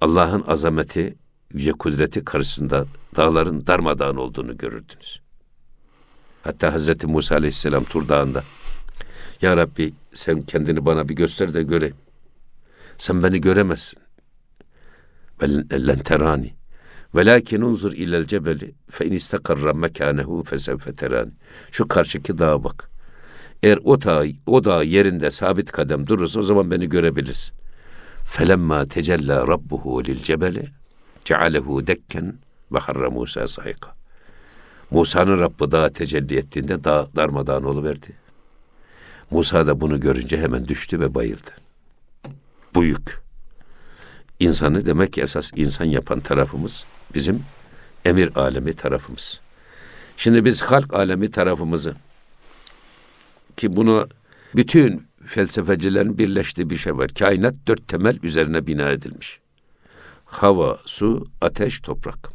Allah'ın 0.00 0.44
azameti, 0.46 1.16
yüce 1.52 1.72
kudreti 1.72 2.24
karşısında 2.24 2.86
dağların 3.16 3.66
darmadağın 3.66 4.16
olduğunu 4.16 4.56
görürdünüz. 4.56 5.20
Hatta 6.42 6.72
Hazreti 6.72 7.06
Musa 7.06 7.34
Aleyhisselam 7.34 7.84
Tur 7.84 8.08
Dağı'nda, 8.08 8.42
Ya 9.42 9.56
Rabbi 9.56 9.92
sen 10.14 10.42
kendini 10.42 10.86
bana 10.86 11.08
bir 11.08 11.14
göster 11.14 11.54
de 11.54 11.62
göreyim. 11.62 11.96
Sen 12.98 13.22
beni 13.22 13.40
göremezsin. 13.40 14.00
Ve 15.42 15.86
len 15.86 15.98
terani. 15.98 16.54
Velakin 17.14 17.60
unzur 17.60 17.92
ilel 17.92 18.26
cebeli 18.26 18.74
fe 18.90 19.06
in 19.06 19.12
istakarra 19.12 19.74
mekanehu 19.74 20.42
fesevfe 20.42 20.92
terani. 20.92 21.32
Şu 21.70 21.88
karşıki 21.88 22.38
dağa 22.38 22.64
bak. 22.64 22.90
Eğer 23.62 23.78
o 23.84 24.02
dağ, 24.02 24.24
o 24.46 24.64
dağ 24.64 24.82
yerinde 24.82 25.30
sabit 25.30 25.72
kadem 25.72 26.06
durursa 26.06 26.40
o 26.40 26.42
zaman 26.42 26.70
beni 26.70 26.88
görebilirsin. 26.88 27.54
Felemma 28.24 28.84
tecella 28.84 29.46
rabbuhu 29.46 30.04
lil 30.04 30.22
cebeli 30.22 30.68
cealehu 31.24 31.86
dekken 31.86 32.34
ve 32.72 32.78
harra 32.78 33.10
Musa 33.10 33.48
sayka. 33.48 33.94
Musa'nın 34.90 35.40
Rabbi 35.40 35.70
dağa 35.70 35.88
tecelli 35.88 36.36
ettiğinde 36.36 36.84
dağ 36.84 37.08
darmadağın 37.16 37.64
oluverdi. 37.64 38.12
Musa 39.30 39.66
da 39.66 39.80
bunu 39.80 40.00
görünce 40.00 40.38
hemen 40.38 40.68
düştü 40.68 41.00
ve 41.00 41.14
bayıldı. 41.14 41.67
Bu 42.74 42.84
yük. 42.84 43.20
İnsanı 44.40 44.86
demek 44.86 45.12
ki 45.12 45.22
esas 45.22 45.50
insan 45.56 45.84
yapan 45.84 46.20
tarafımız 46.20 46.84
bizim 47.14 47.44
emir 48.04 48.36
alemi 48.36 48.74
tarafımız. 48.74 49.40
Şimdi 50.16 50.44
biz 50.44 50.62
halk 50.62 50.94
alemi 50.94 51.30
tarafımızı 51.30 51.94
ki 53.56 53.76
bunu 53.76 54.08
bütün 54.56 55.08
felsefecilerin 55.24 56.18
birleştiği 56.18 56.70
bir 56.70 56.76
şey 56.76 56.96
var. 56.96 57.10
Kainat 57.18 57.54
dört 57.66 57.88
temel 57.88 58.18
üzerine 58.22 58.66
bina 58.66 58.90
edilmiş. 58.90 59.40
Hava, 60.24 60.78
su, 60.86 61.28
ateş, 61.40 61.80
toprak. 61.80 62.28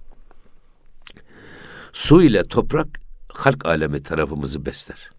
Su 1.93 2.24
ile 2.24 2.43
toprak 2.43 2.88
halk 3.34 3.65
alemi 3.65 4.04
tarafımızı 4.04 4.65
besler. 4.65 5.12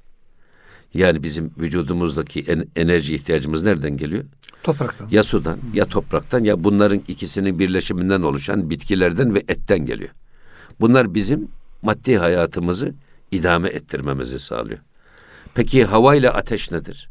Yani 0.95 1.23
bizim 1.23 1.53
vücudumuzdaki 1.59 2.41
en, 2.41 2.67
enerji 2.77 3.15
ihtiyacımız 3.15 3.63
nereden 3.63 3.97
geliyor? 3.97 4.25
Topraktan. 4.65 5.09
Ya 5.11 5.23
sudan, 5.23 5.59
ya 5.75 5.85
topraktan, 5.85 6.45
ya 6.45 6.65
bunların 6.65 7.03
ikisinin 7.09 7.59
birleşiminden 7.59 8.23
oluşan 8.23 8.71
bitkilerden 8.71 9.35
ve 9.35 9.39
etten 9.39 9.87
geliyor. 9.87 10.11
Bunlar 10.81 11.15
bizim 11.15 11.49
maddi 11.83 12.17
hayatımızı 12.17 12.95
idame 13.31 13.69
ettirmemizi 13.69 14.39
sağlıyor. 14.39 14.79
Peki 15.55 15.85
hava 15.85 16.15
ile 16.15 16.31
ateş 16.31 16.71
nedir? 16.71 17.09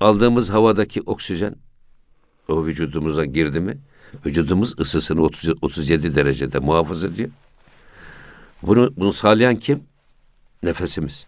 Aldığımız 0.00 0.50
havadaki 0.50 1.02
oksijen 1.02 1.56
o 2.48 2.66
vücudumuza 2.66 3.24
girdi 3.24 3.60
mi 3.60 3.78
vücudumuz 4.26 4.80
ısısını 4.80 5.22
30, 5.22 5.54
37 5.62 6.14
derecede 6.14 6.58
muhafaza 6.58 7.08
ediyor. 7.08 7.30
Bunu, 8.62 8.92
bunu 8.96 9.12
sağlayan 9.12 9.56
kim? 9.56 9.82
Nefesimiz. 10.62 11.26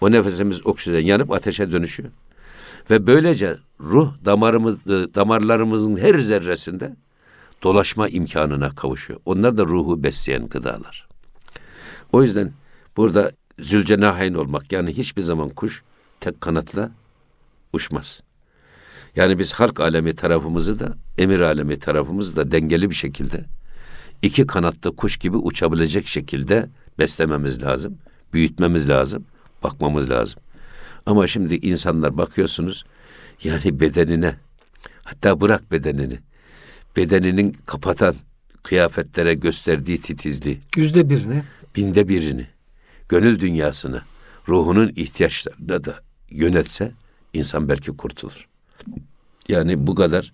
O 0.00 0.10
nefesimiz 0.10 0.66
oksijen 0.66 1.00
yanıp 1.00 1.32
ateşe 1.32 1.72
dönüşüyor. 1.72 2.10
Ve 2.90 3.06
böylece 3.06 3.56
ruh 3.80 4.14
damarımız, 4.24 4.84
damarlarımızın 4.86 5.96
her 5.96 6.18
zerresinde 6.18 6.96
dolaşma 7.62 8.08
imkanına 8.08 8.74
kavuşuyor. 8.74 9.20
Onlar 9.24 9.58
da 9.58 9.64
ruhu 9.64 10.02
besleyen 10.02 10.48
gıdalar. 10.48 11.08
O 12.12 12.22
yüzden 12.22 12.52
burada 12.96 13.32
zülcenahayn 13.58 14.34
olmak 14.34 14.72
yani 14.72 14.96
hiçbir 14.96 15.22
zaman 15.22 15.48
kuş 15.48 15.82
tek 16.20 16.40
kanatla 16.40 16.90
uçmaz. 17.72 18.22
Yani 19.16 19.38
biz 19.38 19.52
halk 19.52 19.80
alemi 19.80 20.14
tarafımızı 20.14 20.80
da 20.80 20.96
emir 21.18 21.40
alemi 21.40 21.78
tarafımızı 21.78 22.36
da 22.36 22.50
dengeli 22.50 22.90
bir 22.90 22.94
şekilde 22.94 23.44
iki 24.22 24.46
kanatlı 24.46 24.96
kuş 24.96 25.16
gibi 25.16 25.36
uçabilecek 25.36 26.06
şekilde 26.06 26.68
beslememiz 26.98 27.62
lazım, 27.62 27.98
büyütmemiz 28.32 28.88
lazım, 28.88 29.24
bakmamız 29.62 30.10
lazım. 30.10 30.40
Ama 31.06 31.26
şimdi 31.26 31.54
insanlar 31.54 32.18
bakıyorsunuz 32.18 32.84
yani 33.44 33.80
bedenine 33.80 34.34
hatta 35.02 35.40
bırak 35.40 35.72
bedenini 35.72 36.18
bedeninin 36.96 37.56
kapatan 37.66 38.14
kıyafetlere 38.62 39.34
gösterdiği 39.34 40.00
titizliği 40.00 40.60
Yüzde 40.76 41.10
birini. 41.10 41.42
binde 41.76 42.08
birini 42.08 42.46
gönül 43.08 43.40
dünyasını 43.40 44.02
ruhunun 44.48 44.92
ihtiyaçlarına 44.96 45.84
da 45.84 45.94
yönelse 46.30 46.92
insan 47.32 47.68
belki 47.68 47.90
kurtulur. 47.90 48.48
Yani 49.48 49.86
bu 49.86 49.94
kadar 49.94 50.32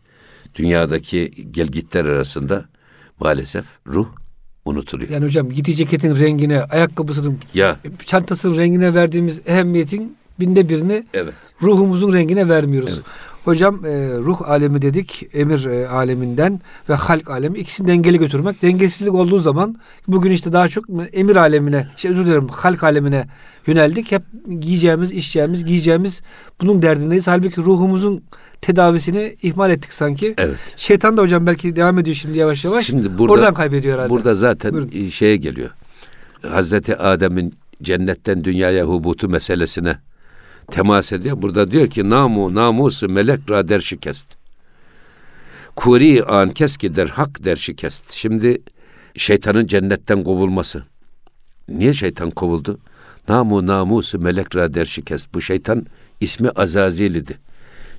dünyadaki 0.54 1.30
gelgitler 1.50 2.04
arasında 2.04 2.68
maalesef 3.20 3.64
ruh 3.86 4.08
unutuluyor. 4.64 5.10
Yani 5.10 5.24
hocam 5.24 5.50
giydiği 5.50 5.76
ceketin 5.76 6.16
rengine, 6.16 6.62
ayakkabısının, 6.62 7.38
Ya 7.54 7.76
çantasının 8.06 8.56
rengine 8.56 8.94
verdiğimiz 8.94 9.40
ehemmiyetin 9.46 10.16
binde 10.42 10.68
birini 10.68 11.04
evet. 11.14 11.34
ruhumuzun 11.62 12.12
rengine 12.12 12.48
vermiyoruz. 12.48 12.92
Evet. 12.94 13.04
Hocam 13.44 13.84
e, 13.86 14.16
ruh 14.18 14.50
alemi 14.50 14.82
dedik, 14.82 15.28
emir 15.34 15.64
e, 15.64 15.88
aleminden 15.88 16.60
ve 16.88 16.94
halk 16.94 17.30
alemi 17.30 17.58
ikisini 17.58 17.88
dengeli 17.88 18.18
götürmek. 18.18 18.62
Dengesizlik 18.62 19.14
olduğu 19.14 19.38
zaman 19.38 19.76
bugün 20.08 20.30
işte 20.30 20.52
daha 20.52 20.68
çok 20.68 20.84
emir 21.12 21.36
alemine, 21.36 21.88
şey 21.96 22.10
özür 22.10 22.26
dilerim 22.26 22.48
halk 22.48 22.84
alemine 22.84 23.26
yöneldik. 23.66 24.12
Hep 24.12 24.22
giyeceğimiz, 24.60 25.10
içeceğimiz, 25.10 25.64
giyeceğimiz 25.64 26.22
bunun 26.60 26.82
derdindeyiz. 26.82 27.26
Halbuki 27.26 27.60
ruhumuzun 27.60 28.22
tedavisini 28.60 29.36
ihmal 29.42 29.70
ettik 29.70 29.92
sanki. 29.92 30.34
Evet. 30.38 30.58
Şeytan 30.76 31.16
da 31.16 31.22
hocam 31.22 31.46
belki 31.46 31.76
devam 31.76 31.98
ediyor 31.98 32.16
şimdi 32.16 32.38
yavaş 32.38 32.64
yavaş. 32.64 32.86
Şimdi 32.86 33.18
burada, 33.18 33.32
Oradan 33.32 33.54
kaybediyor 33.54 33.94
herhalde. 33.94 34.10
Burada 34.10 34.34
zaten 34.34 34.72
Buyurun. 34.72 35.08
şeye 35.08 35.36
geliyor. 35.36 35.70
Hazreti 36.48 36.96
Adem'in 36.96 37.54
cennetten 37.82 38.44
dünyaya 38.44 38.84
hubutu 38.84 39.28
meselesine 39.28 39.98
temas 40.72 41.12
ediyor. 41.12 41.42
Burada 41.42 41.70
diyor 41.70 41.86
ki 41.86 42.10
namu 42.10 42.54
namusu 42.54 43.08
melek 43.08 43.50
ra 43.50 43.68
der 43.68 43.80
şikest. 43.80 44.26
Kuri 45.76 46.24
an 46.24 46.50
keski 46.50 46.94
der 46.94 47.06
hak 47.06 47.44
der 47.44 47.56
şikest. 47.56 48.12
Şimdi 48.12 48.62
şeytanın 49.16 49.66
cennetten 49.66 50.24
kovulması. 50.24 50.84
Niye 51.68 51.92
şeytan 51.92 52.30
kovuldu? 52.30 52.78
Namu 53.28 53.66
namusu 53.66 54.18
melek 54.18 54.56
ra 54.56 54.74
der 54.74 54.84
şikest. 54.84 55.34
Bu 55.34 55.40
şeytan 55.40 55.86
ismi 56.20 56.48
Azazil 56.50 57.14
idi. 57.14 57.38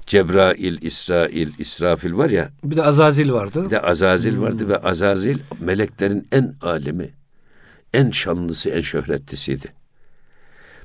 Cebrail, 0.05 0.81
İsrail, 0.81 1.51
İsrafil 1.59 2.13
var 2.13 2.29
ya 2.29 2.49
bir 2.63 2.75
de 2.75 2.83
Azazil 2.83 3.31
vardı. 3.31 3.65
bir 3.65 3.69
de 3.69 3.81
Azazil 3.81 4.41
vardı 4.41 4.67
ve 4.69 4.77
Azazil 4.77 5.37
meleklerin 5.59 6.27
en 6.31 6.55
alemi, 6.61 7.09
en 7.93 8.11
şanlısı, 8.11 8.69
en 8.69 8.81
şöhretlisiydi. 8.81 9.82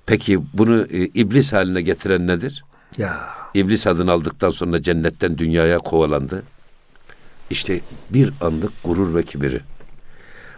Peki 0.09 0.41
bunu 0.55 0.87
e, 0.91 1.05
iblis 1.07 1.53
haline 1.53 1.83
getiren 1.83 2.27
nedir? 2.27 2.65
Ya 2.99 3.29
İblis 3.55 3.87
adını 3.87 4.13
aldıktan 4.13 4.51
sonra 4.51 4.83
cennetten 4.83 5.39
dünyaya 5.39 5.79
kovalandı. 5.79 6.43
İşte 7.51 7.81
bir 8.11 8.33
anlık 8.41 8.73
gurur 8.85 9.15
ve 9.15 9.23
kibiri. 9.23 9.61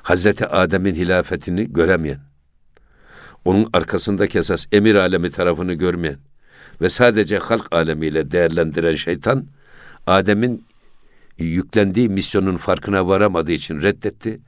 Hazreti 0.02 0.46
Adem'in 0.46 0.94
hilafetini 0.94 1.72
göremeyen, 1.72 2.20
onun 3.44 3.70
arkasındaki 3.72 4.38
esas 4.38 4.66
emir 4.72 4.94
alemi 4.94 5.30
tarafını 5.30 5.74
görmeyen 5.74 6.18
ve 6.80 6.88
sadece 6.88 7.38
halk 7.38 7.72
alemiyle 7.72 8.30
değerlendiren 8.30 8.94
şeytan, 8.94 9.46
Adem'in 10.06 10.64
yüklendiği 11.38 12.08
misyonun 12.08 12.56
farkına 12.56 13.08
varamadığı 13.08 13.52
için 13.52 13.82
reddetti. 13.82 14.40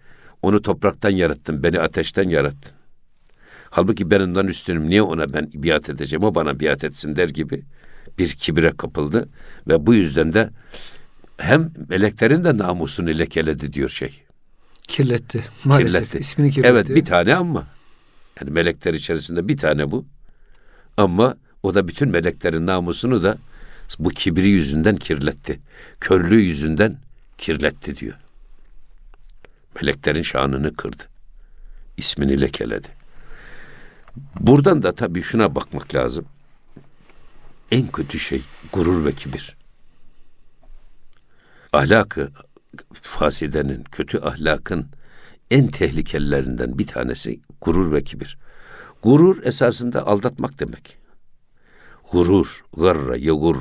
Onu 0.42 0.62
topraktan 0.62 1.10
yarattın, 1.10 1.62
beni 1.62 1.80
ateşten 1.80 2.28
yarattın. 2.28 2.81
Halbuki 3.74 4.10
ben 4.10 4.20
ondan 4.20 4.46
üstünüm, 4.46 4.88
niye 4.90 5.02
ona 5.02 5.32
ben 5.32 5.50
biat 5.54 5.90
edeceğim, 5.90 6.24
o 6.24 6.34
bana 6.34 6.60
biat 6.60 6.84
etsin 6.84 7.16
der 7.16 7.28
gibi 7.28 7.62
bir 8.18 8.28
kibire 8.28 8.72
kapıldı. 8.76 9.28
Ve 9.68 9.86
bu 9.86 9.94
yüzden 9.94 10.32
de 10.32 10.50
hem 11.38 11.70
meleklerin 11.88 12.44
de 12.44 12.58
namusunu 12.58 13.08
lekeledi 13.18 13.72
diyor 13.72 13.88
şey. 13.88 14.22
kirletti. 14.88 15.44
Maalesef 15.64 15.94
Kirletti. 16.00 16.18
ismini 16.18 16.50
kirletti. 16.50 16.68
Evet 16.68 16.88
bir 16.88 17.04
tane 17.04 17.34
ama. 17.34 17.66
Yani 18.40 18.50
melekler 18.50 18.94
içerisinde 18.94 19.48
bir 19.48 19.56
tane 19.56 19.90
bu. 19.90 20.04
Ama 20.96 21.36
o 21.62 21.74
da 21.74 21.88
bütün 21.88 22.08
meleklerin 22.08 22.66
namusunu 22.66 23.22
da 23.22 23.38
bu 23.98 24.08
kibri 24.08 24.48
yüzünden 24.48 24.96
kirletti. 24.96 25.60
Körlüğü 26.00 26.40
yüzünden 26.40 26.98
kirletti 27.38 27.96
diyor. 27.96 28.14
Meleklerin 29.82 30.22
şanını 30.22 30.74
kırdı. 30.74 31.02
İsmini 31.96 32.40
lekeledi. 32.40 33.01
Buradan 34.40 34.82
da 34.82 34.92
tabii 34.92 35.22
şuna 35.22 35.54
bakmak 35.54 35.94
lazım. 35.94 36.24
En 37.70 37.86
kötü 37.86 38.18
şey 38.18 38.42
gurur 38.72 39.04
ve 39.04 39.12
kibir. 39.12 39.56
Ahlakı 41.72 42.30
fasidenin, 42.92 43.84
kötü 43.84 44.18
ahlakın 44.18 44.86
en 45.50 45.68
tehlikelilerinden 45.68 46.78
bir 46.78 46.86
tanesi 46.86 47.40
gurur 47.60 47.92
ve 47.92 48.04
kibir. 48.04 48.38
Gurur 49.02 49.42
esasında 49.42 50.06
aldatmak 50.06 50.58
demek. 50.58 50.96
Gurur, 52.12 52.64
garra, 52.76 53.16
yegur. 53.16 53.56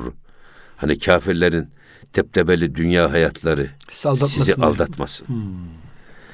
Hani 0.76 0.98
kafirlerin 0.98 1.70
teptebeli 2.12 2.74
dünya 2.74 3.12
hayatları 3.12 3.70
Sizi 3.90 4.08
aldatmasın 4.08 4.38
sizi 4.40 4.54
aldatmasın. 4.54 5.26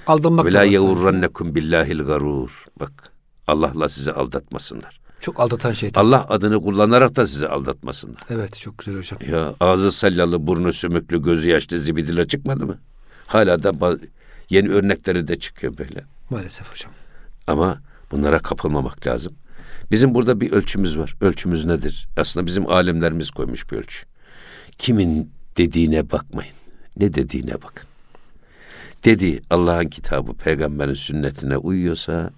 Aldanmak 0.07 0.47
Ve 0.47 0.53
la 0.53 0.63
yevurrannekum 0.63 1.55
billahil 1.55 1.99
garur. 2.03 2.65
Bak 2.81 3.13
Allah'la 3.49 3.89
sizi 3.89 4.13
aldatmasınlar. 4.13 5.01
Çok 5.21 5.41
aldatan 5.41 5.73
şeytan. 5.73 6.05
Allah 6.05 6.27
adını 6.29 6.63
kullanarak 6.63 7.17
da 7.17 7.27
sizi 7.27 7.49
aldatmasınlar. 7.49 8.23
Evet 8.31 8.59
çok 8.59 8.79
güzel 8.79 8.97
hocam. 8.97 9.19
Ya 9.31 9.55
ağzı 9.61 9.93
sallalı, 9.93 10.47
burnu 10.47 10.73
sümüklü, 10.73 11.23
gözü 11.23 11.49
yaşlı 11.49 11.79
zibidiler 11.79 12.27
çıkmadı 12.27 12.67
mı? 12.67 12.79
Hala 13.27 13.63
da 13.63 13.99
yeni 14.51 14.69
örnekleri 14.71 15.29
de 15.29 15.39
çıkıyor 15.39 15.79
böyle. 15.79 16.05
Maalesef 16.31 16.73
hocam. 16.73 16.93
Ama 17.47 17.79
bunlara 18.11 18.39
kapılmamak 18.39 19.07
lazım. 19.07 19.33
Bizim 19.91 20.15
burada 20.15 20.41
bir 20.41 20.53
ölçümüz 20.53 20.99
var. 20.99 21.17
Ölçümüz 21.21 21.65
nedir? 21.65 22.09
Aslında 22.17 22.47
bizim 22.47 22.71
alimlerimiz 22.71 23.31
koymuş 23.31 23.71
bir 23.71 23.77
ölçü. 23.77 24.07
Kimin 24.79 25.33
dediğine 25.57 26.11
bakmayın. 26.11 26.55
Ne 26.97 27.15
dediğine 27.15 27.55
bakın. 27.55 27.89
Dedi 29.05 29.43
Allah'ın 29.51 29.89
kitabı, 29.89 30.35
peygamberin 30.35 30.95
sünnetine 30.95 31.57
uyuyorsa 31.57 32.31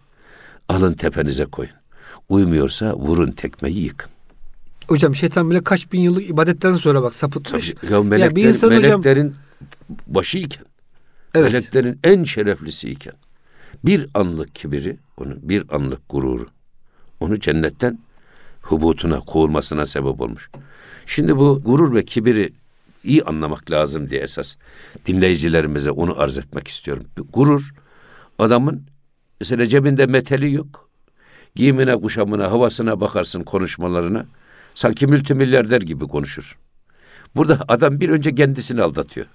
alın 0.70 0.92
tepenize 0.92 1.44
koyun. 1.44 1.72
Uymuyorsa 2.28 2.94
vurun 2.94 3.30
tekmeyi 3.30 3.84
yıkın. 3.84 4.10
Hocam 4.88 5.14
şeytan 5.14 5.50
bile 5.50 5.64
kaç 5.64 5.92
bin 5.92 6.00
yıllık 6.00 6.30
ibadetten 6.30 6.72
sonra 6.72 7.02
bak 7.02 7.14
sapıtmış. 7.14 7.74
Tabii, 7.80 7.92
ya 7.92 8.02
melekler, 8.02 8.36
bir 8.36 8.44
insan 8.48 8.68
hocam- 8.68 8.82
meleklerin 8.82 9.34
başı 10.06 10.38
iken, 10.38 10.64
Evet. 11.34 11.52
meleklerin 11.52 12.00
en 12.04 12.24
şereflisi 12.24 12.90
iken 12.90 13.12
bir 13.84 14.06
anlık 14.14 14.54
kibiri, 14.54 14.96
onu 15.16 15.34
bir 15.42 15.64
anlık 15.74 16.08
gururu, 16.08 16.46
onu 17.20 17.40
cennetten 17.40 17.98
hubutuna, 18.62 19.20
kovulmasına 19.20 19.86
sebep 19.86 20.20
olmuş. 20.20 20.50
Şimdi 21.06 21.36
bu 21.36 21.62
gurur 21.64 21.94
ve 21.94 22.04
kibiri 22.04 22.52
iyi 23.04 23.22
anlamak 23.22 23.70
lazım 23.70 24.10
diye 24.10 24.20
esas 24.20 24.56
dinleyicilerimize 25.06 25.90
onu 25.90 26.20
arz 26.20 26.38
etmek 26.38 26.68
istiyorum. 26.68 27.04
Gurur 27.32 27.74
adamın 28.38 28.82
mesela 29.40 29.66
cebinde 29.66 30.06
meteli 30.06 30.52
yok. 30.52 30.88
Giyimine, 31.54 31.96
kuşamına, 31.96 32.50
havasına 32.50 33.00
bakarsın 33.00 33.42
konuşmalarına. 33.42 34.26
Sanki 34.74 35.06
multimilyarder 35.06 35.80
gibi 35.80 36.04
konuşur. 36.04 36.58
Burada 37.36 37.64
adam 37.68 38.00
bir 38.00 38.08
önce 38.08 38.34
kendisini 38.34 38.82
aldatıyor. 38.82 39.26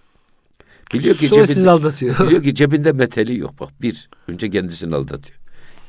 Biliyor 0.93 1.15
ki 1.15 1.27
Sonra 1.27 1.41
cebinde, 1.41 1.53
sizi 1.55 1.69
aldatıyor. 1.69 2.19
biliyor 2.19 2.43
ki 2.43 2.55
cebinde 2.55 2.91
meteli 2.91 3.37
yok. 3.37 3.59
Bak 3.59 3.81
bir, 3.81 4.09
önce 4.27 4.49
kendisini 4.49 4.95
aldatıyor. 4.95 5.39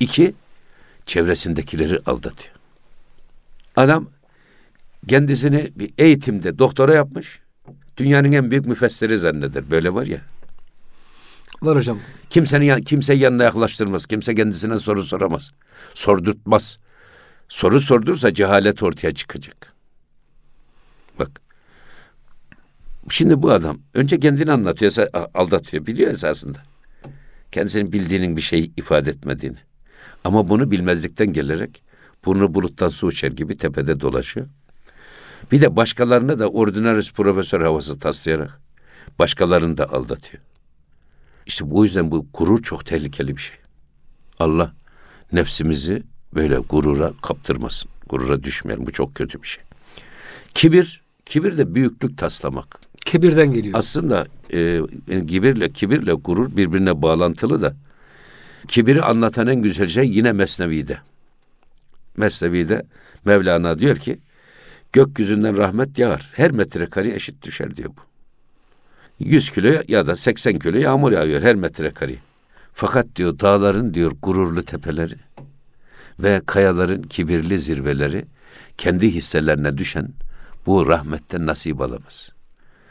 İki, 0.00 0.34
çevresindekileri 1.06 1.98
aldatıyor. 2.06 2.54
Adam 3.76 4.08
kendisini 5.08 5.72
bir 5.76 5.90
eğitimde 5.98 6.58
doktora 6.58 6.94
yapmış. 6.94 7.40
Dünyanın 7.96 8.32
en 8.32 8.50
büyük 8.50 8.66
müfessiri 8.66 9.18
zanneder. 9.18 9.70
Böyle 9.70 9.94
var 9.94 10.06
ya. 10.06 10.20
Var 11.62 11.76
hocam. 11.76 11.98
Kimsenin 12.30 12.82
kimse 12.82 13.14
yanına 13.14 13.44
yaklaştırmaz. 13.44 14.06
Kimse 14.06 14.34
kendisine 14.34 14.78
soru 14.78 15.04
soramaz. 15.04 15.50
Sordurtmaz. 15.94 16.78
Soru 17.48 17.80
sordursa 17.80 18.34
cehalet 18.34 18.82
ortaya 18.82 19.12
çıkacak. 19.12 19.72
Bak. 21.18 21.40
Şimdi 23.10 23.42
bu 23.42 23.50
adam 23.50 23.78
önce 23.94 24.20
kendini 24.20 24.52
anlatıyor, 24.52 24.92
aldatıyor. 25.34 25.86
Biliyor 25.86 26.10
esasında. 26.10 26.58
Kendisinin 27.52 27.92
bildiğinin 27.92 28.36
bir 28.36 28.42
şey 28.42 28.72
ifade 28.76 29.10
etmediğini. 29.10 29.58
Ama 30.24 30.48
bunu 30.48 30.70
bilmezlikten 30.70 31.32
gelerek 31.32 31.82
burnu 32.24 32.54
buluttan 32.54 32.88
su 32.88 33.06
uçar 33.06 33.32
gibi 33.32 33.56
tepede 33.56 34.00
dolaşıyor. 34.00 34.46
Bir 35.52 35.60
de 35.60 35.76
başkalarına 35.76 36.38
da 36.38 36.48
ordinaris 36.48 37.12
profesör 37.12 37.60
havası 37.60 37.98
taslayarak 37.98 38.60
başkalarını 39.18 39.76
da 39.76 39.92
aldatıyor. 39.92 40.42
İşte 41.46 41.70
bu 41.70 41.84
yüzden 41.84 42.10
bu 42.10 42.26
gurur 42.34 42.62
çok 42.62 42.86
tehlikeli 42.86 43.36
bir 43.36 43.42
şey. 43.42 43.56
Allah 44.38 44.72
nefsimizi 45.32 46.02
böyle 46.34 46.58
gurura 46.58 47.12
kaptırmasın. 47.22 47.90
Gurura 48.08 48.42
düşmeyelim. 48.42 48.86
Bu 48.86 48.92
çok 48.92 49.14
kötü 49.14 49.42
bir 49.42 49.46
şey. 49.46 49.64
Kibir, 50.54 51.02
kibir 51.24 51.58
de 51.58 51.74
büyüklük 51.74 52.18
taslamak. 52.18 52.80
Kibirden 53.04 53.52
geliyor. 53.52 53.74
Aslında 53.78 54.26
e, 54.52 54.80
kibirle 55.26 55.72
kibirle 55.72 56.12
gurur 56.12 56.56
birbirine 56.56 57.02
bağlantılı 57.02 57.62
da 57.62 57.76
kibiri 58.68 59.02
anlatan 59.02 59.46
en 59.46 59.62
güzel 59.62 59.86
şey 59.86 60.10
yine 60.10 60.32
Mesnevi'de. 60.32 60.98
Mesnevi'de 62.16 62.86
Mevlana 63.24 63.78
diyor 63.78 63.96
ki 63.96 64.18
gökyüzünden 64.92 65.56
rahmet 65.56 65.98
yağar. 65.98 66.30
Her 66.34 66.50
metrekare 66.50 67.14
eşit 67.14 67.42
düşer 67.42 67.76
diyor 67.76 67.90
bu. 67.90 68.00
100 69.18 69.50
kilo 69.50 69.82
ya 69.88 70.06
da 70.06 70.16
80 70.16 70.58
kilo 70.58 70.78
yağmur 70.78 71.12
yağıyor 71.12 71.42
her 71.42 71.54
metrekare. 71.54 72.14
Fakat 72.72 73.06
diyor 73.16 73.38
dağların 73.38 73.94
diyor 73.94 74.12
gururlu 74.22 74.62
tepeleri 74.62 75.14
ve 76.18 76.40
kayaların 76.46 77.02
kibirli 77.02 77.58
zirveleri 77.58 78.24
kendi 78.78 79.10
hisselerine 79.10 79.78
düşen 79.78 80.08
bu 80.66 80.86
rahmetten 80.86 81.46
nasip 81.46 81.80
alamaz. 81.80 82.30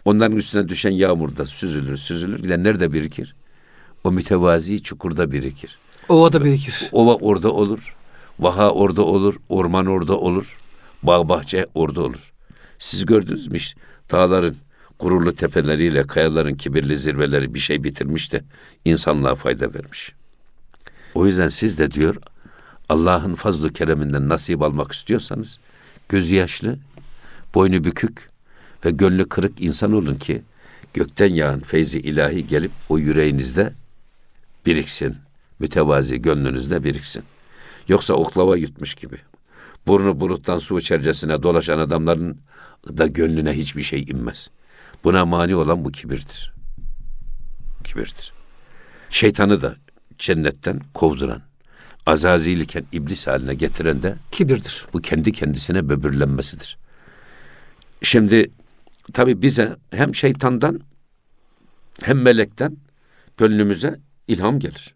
Onların 0.06 0.38
üstüne 0.38 0.70
düşen 0.70 0.92
yağmurda 0.92 1.46
süzülür, 1.46 1.98
süzülür. 1.98 2.50
De 2.50 2.64
nerede 2.64 2.94
birikir? 2.94 3.36
O 4.04 4.12
mütevazi 4.12 4.84
çukurda 4.84 5.32
birikir. 5.32 5.78
Ovada 6.10 6.44
birikir. 6.44 6.90
Ova 6.92 7.16
orada 7.16 7.52
olur. 7.52 7.96
Vaha 8.40 8.72
orada 8.72 9.02
olur. 9.02 9.36
Orman 9.50 9.86
orada 9.86 10.18
olur. 10.18 10.58
Bağ 11.04 11.30
bahçe 11.30 11.66
orada 11.76 12.02
olur. 12.02 12.34
Siz 12.80 13.06
gördünüz 13.06 13.48
mü 13.48 13.58
dağların 14.12 14.56
gururlu 15.00 15.36
tepeleriyle 15.36 16.08
kayaların 16.08 16.56
kibirli 16.56 16.98
zirveleri 16.98 17.54
bir 17.54 17.60
şey 17.60 17.84
bitirmiş 17.84 18.34
de 18.34 18.44
insanlığa 18.86 19.36
fayda 19.36 19.74
vermiş. 19.74 20.14
O 21.16 21.26
yüzden 21.26 21.48
siz 21.48 21.80
de 21.80 21.92
diyor 21.92 22.16
Allah'ın 22.90 23.36
fazlu 23.36 23.74
kereminden 23.74 24.30
nasip 24.30 24.62
almak 24.62 24.92
istiyorsanız 24.92 25.60
gözü 26.10 26.36
yaşlı, 26.36 26.78
boynu 27.56 27.84
bükük 27.84 28.30
ve 28.86 28.92
gönlü 28.92 29.30
kırık 29.30 29.62
insan 29.62 29.94
olun 29.94 30.16
ki 30.16 30.42
gökten 30.94 31.34
yağan 31.34 31.60
feyzi 31.60 32.00
ilahi 32.00 32.48
gelip 32.48 32.72
o 32.90 32.98
yüreğinizde 32.98 33.74
biriksin. 34.66 35.16
Mütevazi 35.60 36.22
gönlünüzde 36.22 36.84
biriksin. 36.84 37.24
Yoksa 37.88 38.14
oklava 38.14 38.58
yutmuş 38.58 38.96
gibi. 38.96 39.16
Burnu 39.88 40.20
buluttan 40.20 40.58
su 40.58 40.80
içercesine 40.80 41.44
dolaşan 41.44 41.80
adamların 41.80 42.38
da 42.98 43.08
gönlüne 43.08 43.54
hiçbir 43.54 43.82
şey 43.82 44.02
inmez. 44.02 44.50
Buna 45.06 45.26
mani 45.26 45.56
olan 45.56 45.86
bu 45.86 45.91
kibirdir. 45.91 46.54
Kibirdir. 47.84 48.34
Şeytanı 49.10 49.62
da 49.62 49.76
cennetten 50.18 50.82
kovduran, 50.94 51.41
azazil 52.06 52.60
iken 52.60 52.86
iblis 52.91 53.28
haline 53.28 53.54
getiren 53.54 54.04
de 54.04 54.15
Kibirdir. 54.32 54.86
bu 54.94 55.02
kendi 55.02 55.32
kendisine 55.32 55.89
böbürlenmesidir. 55.89 56.78
Şimdi 58.02 58.52
tabi 59.13 59.41
bize 59.41 59.76
hem 59.91 60.15
şeytandan 60.15 60.82
hem 62.02 62.22
melekten 62.22 62.78
gönlümüze 63.38 64.00
ilham 64.28 64.60
gelir. 64.60 64.96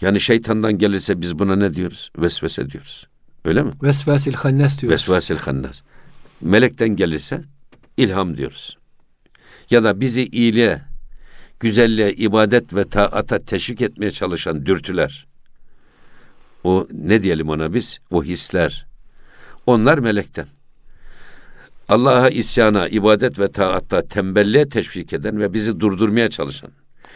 Yani 0.00 0.20
şeytandan 0.20 0.78
gelirse 0.78 1.20
biz 1.20 1.38
buna 1.38 1.56
ne 1.56 1.74
diyoruz? 1.74 2.10
Vesvese 2.18 2.70
diyoruz. 2.70 3.06
Öyle 3.44 3.62
mi? 3.62 3.72
Vesvesil 3.82 4.34
hannes 4.34 4.80
diyoruz. 4.80 5.08
Vesvesil 5.08 5.36
hannas. 5.36 5.82
Melekten 6.40 6.88
gelirse 6.88 7.42
ilham 7.96 8.36
diyoruz. 8.36 8.81
Ya 9.72 9.84
da 9.84 10.00
bizi 10.00 10.22
iyiliğe, 10.26 10.80
güzelliğe, 11.60 12.12
ibadet 12.12 12.74
ve 12.74 12.84
taata 12.84 13.38
teşvik 13.38 13.82
etmeye 13.82 14.10
çalışan 14.10 14.66
dürtüler. 14.66 15.26
O 16.64 16.86
ne 16.92 17.22
diyelim 17.22 17.48
ona 17.48 17.74
biz? 17.74 17.98
O 18.10 18.24
hisler. 18.24 18.86
Onlar 19.66 19.98
melekten. 19.98 20.46
Allah'a 21.88 22.28
isyana, 22.30 22.88
ibadet 22.88 23.38
ve 23.38 23.52
taatta 23.52 24.02
tembelliğe 24.08 24.68
teşvik 24.68 25.12
eden 25.12 25.40
ve 25.40 25.52
bizi 25.52 25.80
durdurmaya 25.80 26.30
çalışan, 26.30 26.70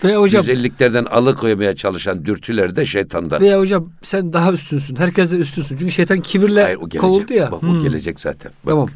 Veya 0.04 0.20
hocam 0.20 0.40
güzelliklerden 0.42 1.04
alıkoymaya 1.04 1.76
çalışan 1.76 2.24
dürtüler 2.24 2.76
de 2.76 2.84
şeytandan. 2.84 3.40
veya 3.40 3.58
hocam 3.58 3.92
sen 4.02 4.32
daha 4.32 4.52
üstünsün. 4.52 4.96
Herkes 4.96 5.30
de 5.32 5.36
üstünsün. 5.36 5.76
Çünkü 5.76 5.92
şeytan 5.92 6.20
kibirle 6.20 6.62
Hayır, 6.62 6.76
o 6.76 6.80
gelecek. 6.80 7.00
kovuldu 7.00 7.32
ya. 7.32 7.50
Bak, 7.52 7.62
Hmm. 7.62 7.78
O 7.80 7.82
gelecek 7.82 8.20
zaten. 8.20 8.52
Bak, 8.64 8.70
Tamam. 8.70 8.88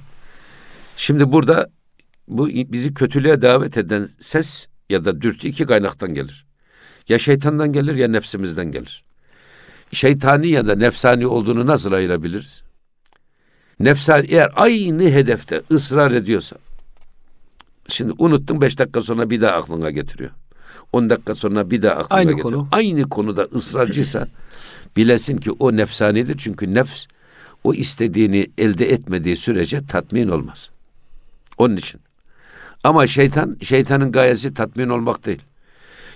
Şimdi 0.97 1.33
burada 1.33 1.71
bu 2.31 2.49
bizi 2.49 2.95
kötülüğe 2.95 3.43
davet 3.43 3.77
eden 3.77 4.09
ses 4.21 4.67
ya 4.91 5.05
da 5.05 5.21
dürtü 5.21 5.49
iki 5.49 5.67
kaynaktan 5.67 6.15
gelir. 6.15 6.47
Ya 7.09 7.19
şeytandan 7.19 7.73
gelir 7.73 7.95
ya 7.95 8.09
nefsimizden 8.09 8.73
gelir. 8.73 9.05
Şeytani 9.93 10.49
ya 10.49 10.67
da 10.67 10.75
nefsani 10.75 11.27
olduğunu 11.27 11.67
nasıl 11.67 11.93
ayırabiliriz? 11.93 12.63
Nefsani 13.81 14.27
eğer 14.31 14.51
aynı 14.57 15.03
hedefte 15.03 15.63
ısrar 15.71 16.13
ediyorsa 16.13 16.57
şimdi 17.89 18.13
unuttun 18.19 18.61
beş 18.61 18.79
dakika 18.79 19.01
sonra 19.01 19.31
bir 19.31 19.41
daha 19.41 19.53
aklına 19.53 19.91
getiriyor. 19.91 20.31
On 20.93 21.11
dakika 21.11 21.35
sonra 21.35 21.71
bir 21.71 21.83
daha 21.83 21.95
aklına 21.95 22.19
Aynı 22.19 22.33
getiriyor. 22.33 22.53
konu. 22.53 22.69
Aynı 22.73 23.09
konuda 23.09 23.43
ısrarcıysa 23.43 24.29
bilesin 24.97 25.37
ki 25.37 25.51
o 25.51 25.77
nefsanidir. 25.77 26.39
Çünkü 26.39 26.75
nefs 26.75 27.07
o 27.65 27.75
istediğini 27.75 28.51
elde 28.59 28.93
etmediği 28.93 29.37
sürece 29.37 29.87
tatmin 29.87 30.29
olmaz. 30.29 30.71
Onun 31.59 31.77
için. 31.77 32.01
Ama 32.85 33.07
şeytan, 33.07 33.57
şeytanın 33.63 34.13
gayesi 34.13 34.55
tatmin 34.55 34.89
olmak 34.89 35.27
değil. 35.27 35.43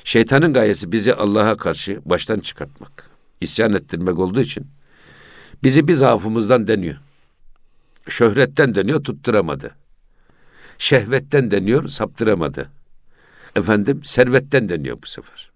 Şeytanın 0.05 0.53
gayesi 0.53 0.93
bizi 0.93 1.15
Allah'a 1.15 1.57
karşı 1.57 2.01
baştan 2.05 2.39
çıkartmak, 2.39 3.11
isyan 3.41 3.73
ettirmek 3.73 4.19
olduğu 4.19 4.41
için 4.41 4.67
bizi 5.63 5.89
bir 5.89 5.93
zaafımızdan 5.93 6.67
deniyor. 6.67 6.97
Şöhretten 8.09 8.75
deniyor, 8.75 9.05
tutturamadı. 9.05 9.75
Şehvetten 10.79 11.51
deniyor, 11.51 11.89
saptıramadı. 11.89 12.71
Efendim, 13.57 14.05
servetten 14.05 14.69
deniyor 14.69 15.03
bu 15.03 15.07
sefer. 15.07 15.51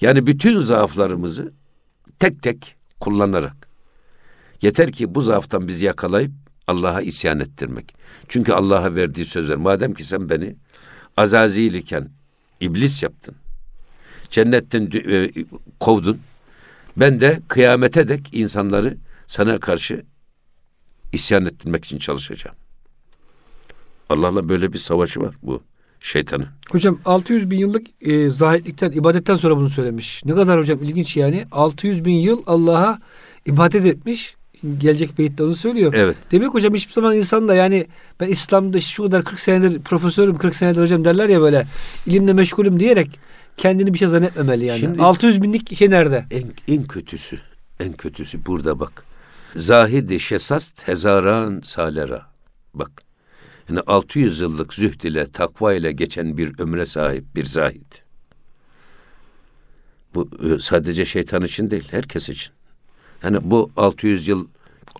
Yani 0.00 0.26
bütün 0.26 0.58
zaaflarımızı 0.58 1.52
tek 2.18 2.42
tek 2.42 2.76
kullanarak 3.00 3.68
yeter 4.62 4.92
ki 4.92 5.14
bu 5.14 5.20
zaaftan 5.20 5.68
bizi 5.68 5.84
yakalayıp 5.84 6.32
Allah'a 6.70 7.00
isyan 7.00 7.40
ettirmek. 7.40 7.94
Çünkü 8.28 8.52
Allah'a 8.52 8.94
verdiği 8.94 9.24
sözler 9.24 9.56
madem 9.56 9.94
ki 9.94 10.04
sen 10.04 10.30
beni 10.30 10.56
azazil 11.16 11.74
iken 11.74 12.08
iblis 12.60 13.02
yaptın. 13.02 13.34
Cennetten 14.30 14.90
e, 14.94 15.30
kovdun. 15.80 16.18
Ben 16.96 17.20
de 17.20 17.40
kıyamete 17.48 18.08
dek 18.08 18.28
insanları 18.32 18.96
sana 19.26 19.60
karşı 19.60 20.04
isyan 21.12 21.46
ettirmek 21.46 21.84
için 21.84 21.98
çalışacağım. 21.98 22.56
Allah'la 24.08 24.48
böyle 24.48 24.72
bir 24.72 24.78
savaşı 24.78 25.20
var 25.20 25.34
bu 25.42 25.62
şeytanın. 26.00 26.46
Hocam 26.70 26.98
600 27.04 27.50
bin 27.50 27.58
yıllık 27.58 27.86
e, 28.00 28.30
zahitlikten, 28.30 28.92
ibadetten 28.92 29.36
sonra 29.36 29.56
bunu 29.56 29.70
söylemiş. 29.70 30.24
Ne 30.24 30.34
kadar 30.34 30.58
hocam 30.60 30.78
ilginç 30.82 31.16
yani. 31.16 31.46
600 31.52 32.04
bin 32.04 32.14
yıl 32.14 32.42
Allah'a 32.46 32.98
ibadet 33.46 33.86
etmiş. 33.86 34.36
Gelecek 34.78 35.18
beyitte 35.18 35.42
onu 35.42 35.54
söylüyor. 35.54 35.94
Evet. 35.96 36.16
Demek 36.32 36.54
hocam 36.54 36.74
hiçbir 36.74 36.92
zaman 36.92 37.16
insan 37.16 37.48
da 37.48 37.54
yani 37.54 37.86
ben 38.20 38.28
İslam'da 38.28 38.80
şu 38.80 39.02
kadar 39.02 39.24
40 39.24 39.40
senedir 39.40 39.80
profesörüm 39.80 40.38
40 40.38 40.54
senedir 40.54 40.80
hocam 40.80 41.04
derler 41.04 41.28
ya 41.28 41.40
böyle 41.40 41.66
ilimle 42.06 42.32
meşgulüm 42.32 42.80
diyerek 42.80 43.18
kendini 43.56 43.94
bir 43.94 43.98
şey 43.98 44.08
zannetmemeli 44.08 44.64
yani. 44.66 44.80
Şimdi- 44.80 45.02
600 45.02 45.42
binlik 45.42 45.76
şey 45.76 45.90
nerede? 45.90 46.24
En, 46.30 46.74
en 46.74 46.86
kötüsü, 46.86 47.38
en 47.80 47.92
kötüsü 47.92 48.46
burada 48.46 48.80
bak. 48.80 49.04
Zahidi 49.56 50.20
şesas 50.20 50.68
tezaran 50.68 51.60
salera. 51.64 52.26
Bak. 52.74 52.90
Yani 53.68 53.80
600 53.86 54.40
yıllık 54.40 54.74
zühd 54.74 55.00
ile, 55.02 55.26
takva 55.30 55.74
ile 55.74 55.92
geçen 55.92 56.36
bir 56.36 56.58
ömre 56.58 56.86
sahip 56.86 57.24
bir 57.36 57.44
zahid. 57.44 57.92
Bu 60.14 60.28
e, 60.42 60.60
sadece 60.60 61.04
şeytan 61.04 61.42
için 61.42 61.70
değil, 61.70 61.88
herkes 61.90 62.28
için. 62.28 62.52
Yani 63.22 63.38
bu 63.42 63.70
600 63.76 64.28
yıl 64.28 64.46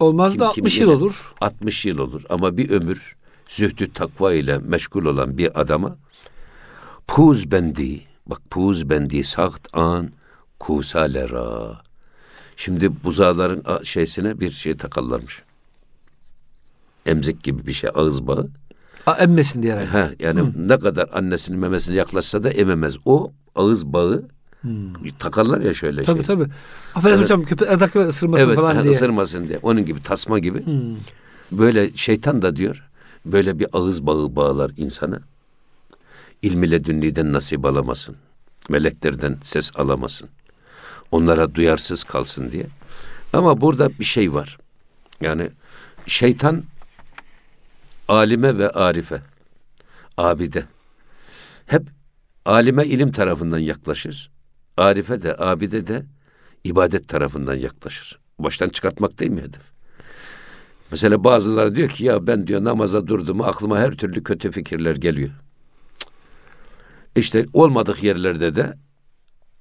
Olmaz 0.01 0.33
Kim 0.33 0.41
da 0.41 0.51
kimi 0.51 0.65
60 0.65 0.81
yıl 0.81 0.89
olur. 0.89 1.33
60 1.41 1.85
yıl 1.85 1.99
olur 1.99 2.23
ama 2.29 2.57
bir 2.57 2.71
ömür 2.71 3.17
zühdü 3.49 3.93
takva 3.93 4.33
ile 4.33 4.59
meşgul 4.59 5.05
olan 5.07 5.39
bir 5.39 5.61
adama 5.61 5.97
puz 7.07 7.51
bendi 7.51 8.03
bak 8.27 8.41
puz 8.51 8.91
bendi 8.91 9.25
sakt 9.25 9.69
an 9.77 10.11
kusalera 10.59 11.83
şimdi 12.57 13.05
buzağların 13.05 13.83
şeysine 13.85 14.41
bir 14.41 14.51
şey 14.51 14.77
takarlarmış. 14.77 15.43
Emzik 17.07 17.43
gibi 17.43 17.67
bir 17.67 17.73
şey 17.73 17.91
ağız 17.95 18.27
bağı. 18.27 18.49
A, 19.07 19.13
emmesin 19.13 19.63
diye. 19.63 19.75
Ha, 19.75 20.11
yani 20.21 20.45
ne 20.57 20.79
kadar 20.79 21.09
annesinin 21.13 21.59
memesine 21.59 21.97
yaklaşsa 21.97 22.43
da 22.43 22.51
ememez. 22.51 22.97
O 23.05 23.33
ağız 23.55 23.87
bağı 23.87 24.29
takarlar 25.19 25.61
ya 25.61 25.75
şöyle 25.75 26.03
Tabii 26.03 26.25
şey. 26.25 26.37
tabii. 26.37 26.51
Affedersin 26.95 27.21
Evet. 27.21 27.31
hocam 27.31 27.45
köpekler 27.45 27.79
takip 27.79 27.97
ısırmasın 28.09 28.47
Evet, 28.47 28.57
falan 28.57 28.83
diye. 28.83 28.93
ısırmasın 28.95 29.49
diye. 29.49 29.59
Onun 29.63 29.85
gibi 29.85 30.03
tasma 30.03 30.39
gibi. 30.39 30.65
Hmm. 30.67 30.97
Böyle 31.53 31.97
şeytan 31.97 32.43
da 32.43 32.57
diyor 32.57 32.89
böyle 33.27 33.59
bir 33.59 33.67
ağız 33.73 34.07
bağı 34.07 34.37
bağlar 34.37 34.71
insana. 34.77 35.21
İlmiyle 36.43 36.85
dünniden 36.85 37.33
nasip 37.33 37.65
alamasın. 37.65 38.17
Meleklerden 38.69 39.39
ses 39.43 39.71
alamasın. 39.75 40.29
Onlara 41.11 41.55
duyarsız 41.55 42.05
kalsın 42.05 42.53
diye. 42.53 42.67
Ama 43.33 43.61
burada 43.61 43.89
bir 43.99 44.05
şey 44.05 44.33
var. 44.35 44.59
Yani 45.21 45.51
şeytan 46.07 46.63
alime 48.09 48.59
ve 48.59 48.71
arife, 48.71 49.21
abide. 50.17 50.65
Hep 51.67 51.83
alime 52.45 52.87
ilim 52.87 53.13
tarafından 53.13 53.59
yaklaşır. 53.59 54.31
Arife 54.81 55.23
de, 55.23 55.37
abide 55.39 55.87
de 55.87 56.03
ibadet 56.65 57.09
tarafından 57.09 57.55
yaklaşır. 57.55 58.19
Baştan 58.39 58.69
çıkartmak 58.69 59.19
değil 59.19 59.31
mi 59.31 59.41
hedef? 59.41 59.63
Mesela 60.91 61.25
bazıları 61.25 61.77
diyor 61.77 61.89
ki 61.89 62.05
ya 62.05 62.27
ben 62.27 62.47
diyor 62.47 62.65
namaza 62.65 63.07
durdum 63.07 63.41
aklıma 63.41 63.79
her 63.79 63.93
türlü 63.93 64.23
kötü 64.25 64.51
fikirler 64.51 64.97
geliyor. 64.97 65.31
İşte 67.17 67.47
olmadık 67.53 68.03
yerlerde 68.03 68.55
de 68.55 68.75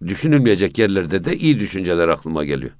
düşünülmeyecek 0.07 0.77
yerlerde 0.77 1.23
de 1.23 1.37
iyi 1.37 1.59
düşünceler 1.59 2.07
aklıma 2.07 2.43
geliyor. 2.43 2.71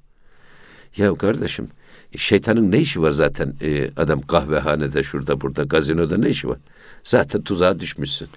Ya 0.97 1.15
kardeşim 1.15 1.69
Şeytanın 2.17 2.71
ne 2.71 2.79
işi 2.79 3.01
var 3.01 3.11
zaten 3.11 3.55
e, 3.61 3.89
adam 3.97 4.21
kahvehanede 4.21 5.03
şurada 5.03 5.41
burada 5.41 5.63
gazinoda 5.63 6.17
ne 6.17 6.29
işi 6.29 6.49
var? 6.49 6.57
Zaten 7.03 7.41
tuzağa 7.41 7.79
düşmüşsün. 7.79 8.29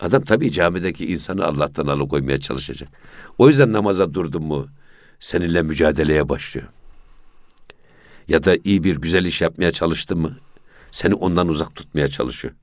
Adam 0.00 0.24
tabii 0.24 0.52
camideki 0.52 1.06
insanı 1.06 1.46
Allah'tan 1.46 1.86
alıkoymaya 1.86 2.40
çalışacak. 2.40 2.88
O 3.38 3.48
yüzden 3.48 3.72
namaza 3.72 4.14
durdun 4.14 4.42
mu 4.42 4.66
seninle 5.18 5.62
mücadeleye 5.62 6.28
başlıyor. 6.28 6.66
Ya 8.28 8.44
da 8.44 8.56
iyi 8.64 8.84
bir 8.84 8.96
güzel 8.96 9.24
iş 9.24 9.40
yapmaya 9.40 9.70
çalıştın 9.70 10.18
mı 10.18 10.36
seni 10.90 11.14
ondan 11.14 11.48
uzak 11.48 11.74
tutmaya 11.74 12.08
çalışıyor. 12.08 12.54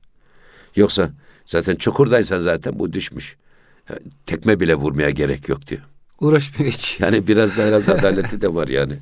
Yoksa 0.76 1.10
zaten 1.46 1.74
çukurdaysan 1.74 2.38
zaten 2.38 2.78
bu 2.78 2.92
düşmüş. 2.92 3.36
Tekme 4.26 4.60
bile 4.60 4.74
vurmaya 4.74 5.10
gerek 5.10 5.48
yok 5.48 5.66
diyor. 5.66 5.82
Uğraşmıyor 6.20 6.72
hiç. 6.72 7.00
Yani 7.00 7.26
biraz 7.26 7.56
da 7.56 7.62
herhalde 7.62 7.92
adaleti 7.92 8.40
de 8.40 8.54
var 8.54 8.68
yani. 8.68 8.98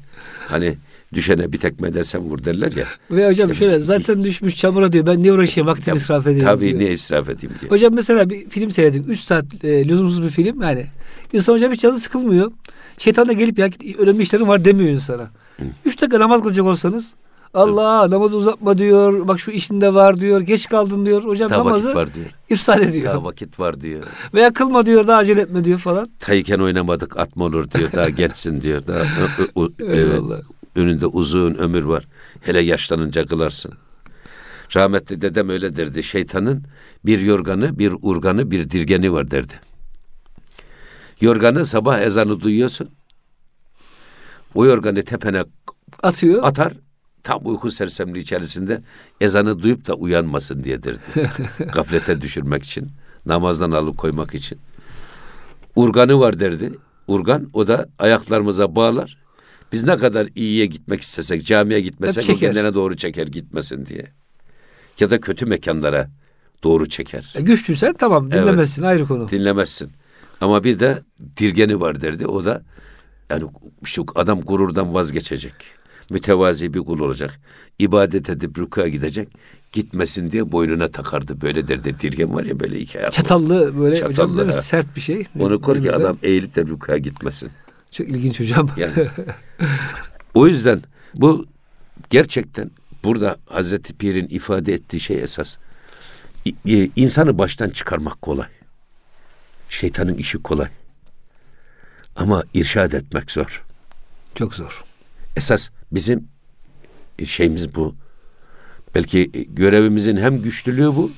Hani 0.49 0.77
düşene 1.14 1.53
bir 1.53 1.59
tekme 1.59 1.94
desen 1.94 2.20
vur 2.20 2.44
derler 2.44 2.72
ya. 2.72 2.87
Ve 3.11 3.29
hocam 3.29 3.48
Tabii. 3.48 3.59
şöyle 3.59 3.79
zaten 3.79 4.25
düşmüş 4.25 4.57
çamura 4.57 4.92
diyor. 4.92 5.07
Ben 5.07 5.22
niye 5.22 5.33
uğraşayım 5.33 5.68
vaktimi 5.68 5.96
israf 5.96 6.27
edeyim 6.27 6.44
Tabii 6.46 6.68
diyor. 6.68 6.79
niye 6.79 6.92
israf 6.92 7.29
edeyim 7.29 7.55
diyor. 7.61 7.72
Hocam 7.72 7.94
mesela 7.94 8.31
bir 8.31 8.48
film 8.48 8.70
seyredik. 8.70 9.09
üç 9.09 9.20
saat 9.20 9.44
e, 9.64 9.88
lüzumsuz 9.88 10.22
bir 10.22 10.29
film 10.29 10.62
yani. 10.62 10.87
İnsan 11.33 11.53
hocam 11.55 11.72
hiç 11.72 11.81
canı 11.81 11.98
sıkılmıyor. 11.98 12.53
Şeytan 12.98 13.29
da 13.29 13.33
gelip 13.33 13.59
ya 13.59 13.70
önemli 13.98 14.22
işlerim 14.22 14.48
var 14.48 14.64
demiyor 14.64 14.90
insana. 14.90 15.31
Hı. 15.57 15.64
Üç 15.85 16.01
dakika 16.03 16.20
namaz 16.20 16.42
kılacak 16.42 16.66
olsanız 16.66 17.14
Allah 17.55 18.11
namazı 18.11 18.37
uzatma 18.37 18.79
diyor. 18.79 19.29
Bak 19.29 19.40
şu 19.40 19.51
işinde 19.51 19.94
var 19.94 20.20
diyor. 20.20 20.40
Geç 20.40 20.68
kaldın 20.68 21.07
diyor. 21.07 21.25
Hocam 21.25 21.51
daha 21.51 21.59
namazı 21.59 21.94
var 21.94 22.14
diyor. 22.14 22.27
ifsad 22.51 22.81
ediyor. 22.81 23.14
Daha 23.14 23.25
vakit 23.25 23.61
var 23.61 23.81
diyor. 23.81 24.03
Veya 24.35 24.53
kılma 24.53 24.87
diyor. 24.87 25.07
Daha 25.07 25.18
acele 25.18 25.40
etme 25.40 25.64
diyor 25.64 25.79
falan. 25.79 26.09
Tayken 26.18 26.59
oynamadık 26.59 27.16
at 27.16 27.37
mı 27.37 27.44
olur 27.44 27.70
diyor. 27.70 27.92
Daha 27.92 28.09
gençsin 28.20 28.61
diyor. 28.61 28.83
Daha 28.87 28.98
evet, 29.79 30.20
önünde 30.74 31.06
uzun 31.06 31.54
ömür 31.54 31.85
var. 31.85 32.06
Hele 32.40 32.61
yaşlanınca 32.61 33.26
kılarsın. 33.26 33.74
Rahmetli 34.76 35.20
dedem 35.20 35.48
öyle 35.48 35.76
derdi. 35.76 36.02
Şeytanın 36.02 36.64
bir 37.04 37.20
yorganı, 37.20 37.78
bir 37.78 37.92
urganı, 38.02 38.50
bir 38.50 38.70
dirgeni 38.70 39.12
var 39.12 39.30
derdi. 39.30 39.61
Yorganı 41.20 41.66
sabah 41.66 42.00
ezanı 42.00 42.40
duyuyorsun. 42.40 42.90
O 44.54 44.66
yorganı 44.66 45.02
tepene 45.04 45.44
atıyor. 46.02 46.44
Atar 46.44 46.72
tam 47.22 47.40
uyku 47.44 47.70
sersemliği 47.70 48.22
içerisinde 48.22 48.82
ezanı 49.20 49.62
duyup 49.62 49.87
da 49.87 49.94
uyanmasın 49.94 50.64
diye 50.64 50.82
derdi. 50.82 51.30
Gaflete 51.72 52.20
düşürmek 52.20 52.64
için, 52.64 52.90
namazdan 53.26 53.70
alıp 53.70 53.98
koymak 53.98 54.35
için. 54.35 54.58
Urganı 55.76 56.20
var 56.20 56.38
derdi. 56.38 56.72
Urgan 57.06 57.50
o 57.52 57.66
da 57.66 57.88
ayaklarımıza 57.98 58.76
bağlar. 58.76 59.21
Biz 59.72 59.85
ne 59.85 59.96
kadar 59.96 60.28
iyiye 60.35 60.66
gitmek 60.66 61.02
istesek, 61.02 61.46
camiye 61.46 61.80
gitmesek 61.80 62.30
o 62.30 62.35
kendine 62.35 62.74
doğru 62.74 62.96
çeker 62.96 63.26
gitmesin 63.26 63.87
diye. 63.87 64.06
Ya 65.00 65.11
da 65.11 65.20
kötü 65.20 65.46
mekanlara 65.46 66.11
doğru 66.62 66.88
çeker. 66.88 67.32
E, 67.37 67.40
güçlüysen 67.40 67.94
tamam 67.94 68.30
dinlemezsin 68.30 68.82
evet, 68.82 68.90
ayrı 68.92 69.06
konu. 69.06 69.28
Dinlemezsin. 69.28 69.90
Ama 70.40 70.64
bir 70.64 70.78
de 70.78 71.02
dirgeni 71.37 71.80
var 71.80 72.00
derdi. 72.00 72.26
O 72.26 72.44
da 72.44 72.62
yani 73.30 73.44
şu 73.85 74.04
adam 74.14 74.40
gururdan 74.40 74.94
vazgeçecek 74.94 75.54
mütevazi 76.11 76.74
bir 76.74 76.80
kul 76.80 77.00
olacak. 77.00 77.40
İbadet 77.78 78.30
edip 78.30 78.58
rükuya 78.58 78.88
gidecek. 78.88 79.28
Gitmesin 79.72 80.30
diye 80.30 80.52
boynuna 80.52 80.88
takardı. 80.88 81.40
Böyle 81.40 81.68
derdi 81.68 81.98
dirgen 82.00 82.35
var 82.35 82.44
ya 82.44 82.61
böyle 82.61 82.78
iki 82.78 82.98
ayak. 82.98 83.12
Çatallı 83.12 83.80
böyle 83.80 83.96
Çatallı, 83.96 84.46
hocam 84.46 84.62
Sert 84.62 84.96
bir 84.96 85.00
şey. 85.00 85.24
Onu 85.38 85.61
koy 85.61 85.82
ki 85.82 85.92
adam 85.92 86.18
eğilip 86.22 86.56
de 86.56 86.62
rükuya 86.62 86.98
gitmesin. 86.98 87.50
Çok 87.92 88.09
ilginç 88.09 88.40
hocam. 88.40 88.70
Yani, 88.76 89.09
o 90.35 90.48
yüzden 90.48 90.83
bu 91.14 91.46
gerçekten 92.11 92.70
burada 93.05 93.37
Hazreti 93.46 93.94
Pir'in 93.94 94.28
ifade 94.28 94.72
ettiği 94.74 95.00
şey 95.00 95.22
esas. 95.22 95.57
insanı 96.96 97.38
baştan 97.38 97.70
çıkarmak 97.70 98.22
kolay. 98.22 98.46
Şeytanın 99.68 100.14
işi 100.14 100.38
kolay. 100.38 100.68
Ama 102.16 102.42
irşad 102.55 102.92
etmek 102.92 103.31
zor. 103.31 103.64
Çok 104.35 104.55
zor. 104.55 104.85
Esas 105.37 105.70
bizim 105.92 106.28
şeyimiz 107.24 107.74
bu. 107.74 107.94
Belki 108.94 109.31
görevimizin 109.48 110.16
hem 110.16 110.42
güçlülüğü 110.42 110.96
bu 110.96 111.11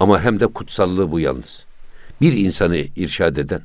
ama 0.00 0.22
hem 0.22 0.40
de 0.40 0.46
kutsallığı 0.46 1.10
bu 1.10 1.20
yalnız. 1.20 1.64
Bir 2.20 2.32
insanı 2.32 2.76
irşad 2.76 3.36
eden 3.36 3.62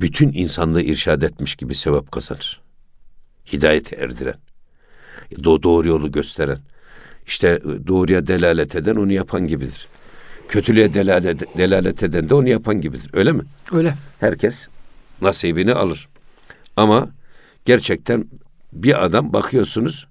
bütün 0.00 0.32
insanlığı 0.32 0.82
irşad 0.82 1.22
etmiş 1.22 1.54
gibi 1.54 1.74
sevap 1.74 2.12
kazanır. 2.12 2.60
Hidayete 3.52 3.96
erdiren, 3.96 4.38
do 5.44 5.62
doğru 5.62 5.88
yolu 5.88 6.12
gösteren, 6.12 6.58
işte 7.26 7.60
doğruya 7.86 8.26
delalet 8.26 8.76
eden 8.76 8.96
onu 8.96 9.12
yapan 9.12 9.46
gibidir. 9.46 9.88
Kötülüğe 10.48 10.94
delalet, 10.94 11.58
delalet 11.58 12.02
eden 12.02 12.28
de 12.28 12.34
onu 12.34 12.48
yapan 12.48 12.80
gibidir. 12.80 13.10
Öyle 13.12 13.32
mi? 13.32 13.42
Öyle. 13.72 13.94
Herkes 14.20 14.68
nasibini 15.22 15.74
alır. 15.74 16.08
Ama 16.76 17.08
gerçekten 17.64 18.28
bir 18.72 19.04
adam 19.04 19.32
bakıyorsunuz 19.32 20.06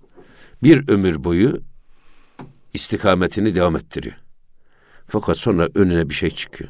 bir 0.63 0.88
ömür 0.88 1.24
boyu 1.24 1.62
istikametini 2.74 3.56
devam 3.56 3.76
ettiriyor. 3.76 4.15
Fakat 5.08 5.38
sonra 5.38 5.69
önüne 5.76 6.10
bir 6.10 6.13
şey 6.13 6.30
çıkıyor. 6.30 6.69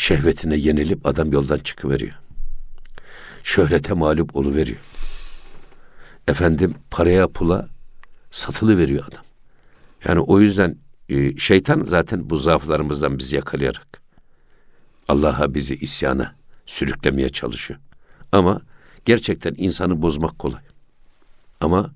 Şehvetine 0.00 0.56
yenilip 0.56 1.06
adam 1.06 1.32
yoldan 1.32 1.58
çıkıveriyor. 1.58 2.14
Şöhrete 3.42 3.92
mağlup 3.92 4.36
oluveriyor. 4.36 4.78
Efendim 6.28 6.74
paraya 6.90 7.28
pula 7.28 7.68
satılı 8.30 8.78
veriyor 8.78 9.04
adam. 9.08 9.24
Yani 10.08 10.20
o 10.20 10.40
yüzden 10.40 10.76
e, 11.08 11.36
şeytan 11.36 11.82
zaten 11.82 12.30
bu 12.30 12.36
zaaflarımızdan 12.36 13.18
bizi 13.18 13.36
yakalayarak 13.36 14.00
Allah'a 15.08 15.54
bizi 15.54 15.76
isyana 15.76 16.34
sürüklemeye 16.66 17.28
çalışıyor. 17.28 17.80
Ama 18.32 18.60
gerçekten 19.04 19.54
insanı 19.56 20.02
bozmak 20.02 20.38
kolay. 20.38 20.62
Ama 21.60 21.90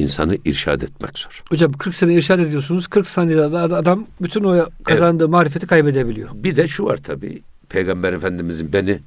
insanı 0.00 0.38
irşad 0.44 0.82
etmek 0.82 1.18
zor. 1.18 1.42
Hocam 1.48 1.72
40 1.72 1.94
sene 1.94 2.14
irşad 2.14 2.38
ediyorsunuz. 2.38 2.86
40 2.86 3.06
saniyede 3.06 3.58
adam 3.58 4.06
bütün 4.20 4.44
o 4.44 4.66
kazandığı 4.84 5.24
evet. 5.24 5.32
marifeti 5.32 5.66
kaybedebiliyor. 5.66 6.30
Bir 6.34 6.56
de 6.56 6.68
şu 6.68 6.84
var 6.84 6.96
tabii. 6.96 7.42
Peygamber 7.68 8.12
Efendimizin 8.12 8.72
beni 8.72 8.98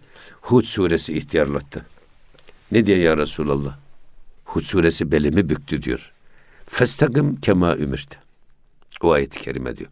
Hud 0.41 0.63
suresi 0.63 1.17
ihtiyarlattı. 1.17 1.85
Ne 2.71 2.85
diye 2.85 2.97
ya 2.97 3.17
Resulallah? 3.17 3.77
Hud 4.45 4.61
suresi 4.61 5.11
belimi 5.11 5.49
büktü 5.49 5.83
diyor. 5.83 6.11
Festagım 6.65 7.35
kema 7.35 7.75
ümirte. 7.75 8.17
O 9.01 9.11
ayet-i 9.11 9.39
kerime 9.39 9.77
diyor. 9.77 9.89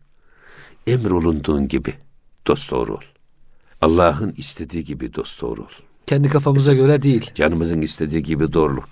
Emrolunduğun 0.88 1.68
gibi 1.68 1.94
dost 2.48 2.72
doğru 2.72 2.94
ol. 2.94 3.02
Allah'ın 3.82 4.34
istediği 4.38 4.84
gibi 4.84 5.14
dost 5.14 5.42
doğru 5.42 5.62
ol. 5.62 5.68
Kendi 6.08 6.30
kafamıza 6.30 6.72
Esas, 6.72 6.84
göre 6.84 7.02
değil. 7.02 7.32
Canımızın 7.36 7.82
istediği 7.82 8.24
gibi 8.24 8.54
doğruluk. 8.54 8.90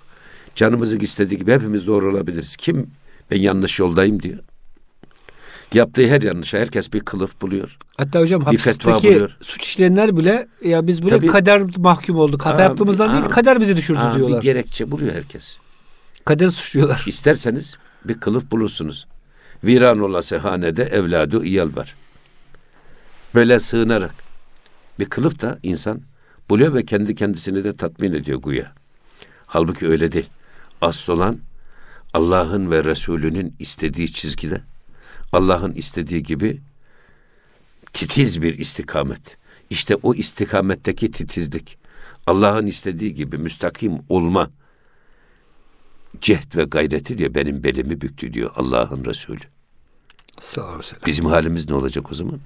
Canımızın 0.54 1.00
istediği 1.00 1.38
gibi 1.38 1.52
hepimiz 1.52 1.86
doğru 1.86 2.10
olabiliriz. 2.10 2.56
Kim 2.56 2.90
ben 3.30 3.38
yanlış 3.38 3.78
yoldayım 3.78 4.22
diyor. 4.22 4.38
Yaptığı 5.74 6.08
her 6.08 6.22
yanlışa 6.22 6.58
herkes 6.58 6.92
bir 6.92 7.00
kılıf 7.00 7.40
buluyor. 7.42 7.76
Hatta 7.96 8.20
hocam 8.20 8.42
hapisteki 8.42 9.26
suç 9.40 9.64
işleyenler 9.64 10.16
bile 10.16 10.48
ya 10.64 10.86
biz 10.86 11.02
böyle 11.02 11.16
Tabii, 11.16 11.26
kader 11.26 11.62
mahkum 11.76 12.16
olduk. 12.16 12.46
Hata 12.46 12.56
aa, 12.56 12.62
yaptığımızdan 12.62 13.08
aa, 13.08 13.12
değil 13.12 13.24
kader 13.24 13.60
bizi 13.60 13.76
düşürdü 13.76 13.98
aa, 13.98 14.16
diyorlar. 14.16 14.38
Bir 14.38 14.42
gerekçe 14.42 14.90
buluyor 14.90 15.14
herkes. 15.14 15.56
Kader 16.24 16.48
suçluyorlar. 16.50 17.04
İsterseniz 17.06 17.78
bir 18.04 18.14
kılıf 18.14 18.50
bulursunuz. 18.50 19.06
Viran 19.64 20.00
olası 20.00 20.36
hanede 20.36 20.82
evladı 20.82 21.44
iyal 21.44 21.76
var. 21.76 21.94
Böyle 23.34 23.60
sığınarak 23.60 24.14
bir 24.98 25.04
kılıf 25.04 25.40
da 25.40 25.58
insan 25.62 26.00
buluyor 26.50 26.74
ve 26.74 26.84
kendi 26.84 27.14
kendisini 27.14 27.64
de 27.64 27.76
tatmin 27.76 28.12
ediyor 28.12 28.42
güya. 28.42 28.72
Halbuki 29.46 29.88
öyle 29.88 30.12
değil. 30.12 30.28
Asıl 30.80 31.12
olan 31.12 31.38
Allah'ın 32.14 32.70
ve 32.70 32.84
Resulünün 32.84 33.54
istediği 33.58 34.12
çizgide, 34.12 34.62
Allah'ın 35.32 35.72
istediği 35.72 36.22
gibi 36.22 36.60
titiz 37.92 38.42
bir 38.42 38.58
istikamet. 38.58 39.36
İşte 39.70 39.96
o 40.02 40.14
istikametteki 40.14 41.10
titizlik, 41.10 41.78
Allah'ın 42.26 42.66
istediği 42.66 43.14
gibi 43.14 43.38
müstakim 43.38 43.98
olma 44.08 44.50
cehd 46.20 46.56
ve 46.56 46.64
gayreti 46.64 47.18
diyor 47.18 47.34
benim 47.34 47.64
belimi 47.64 48.00
büktü 48.00 48.34
diyor 48.34 48.50
Allah'ın 48.56 49.04
Resulü. 49.04 49.40
Sağ 50.40 50.76
olsun. 50.76 50.98
Bizim 51.06 51.26
halimiz 51.26 51.68
ne 51.68 51.74
olacak 51.74 52.12
o 52.12 52.14
zaman? 52.14 52.40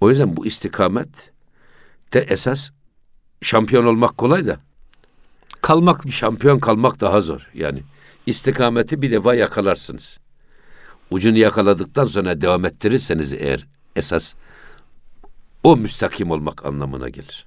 O 0.00 0.10
yüzden 0.10 0.36
bu 0.36 0.46
istikamet 0.46 1.32
de 2.12 2.20
esas 2.20 2.70
şampiyon 3.42 3.84
olmak 3.84 4.18
kolay 4.18 4.46
da 4.46 4.60
kalmak 5.62 6.10
şampiyon 6.10 6.58
kalmak 6.58 7.00
daha 7.00 7.20
zor. 7.20 7.50
Yani 7.54 7.82
istikameti 8.26 9.02
bir 9.02 9.10
defa 9.10 9.34
yakalarsınız. 9.34 10.18
Ucunu 11.10 11.38
yakaladıktan 11.38 12.04
sonra 12.04 12.40
devam 12.40 12.64
ettirirseniz 12.64 13.32
eğer 13.32 13.66
esas 13.96 14.34
o 15.64 15.76
müstakim 15.76 16.30
olmak 16.30 16.66
anlamına 16.66 17.08
gelir. 17.08 17.46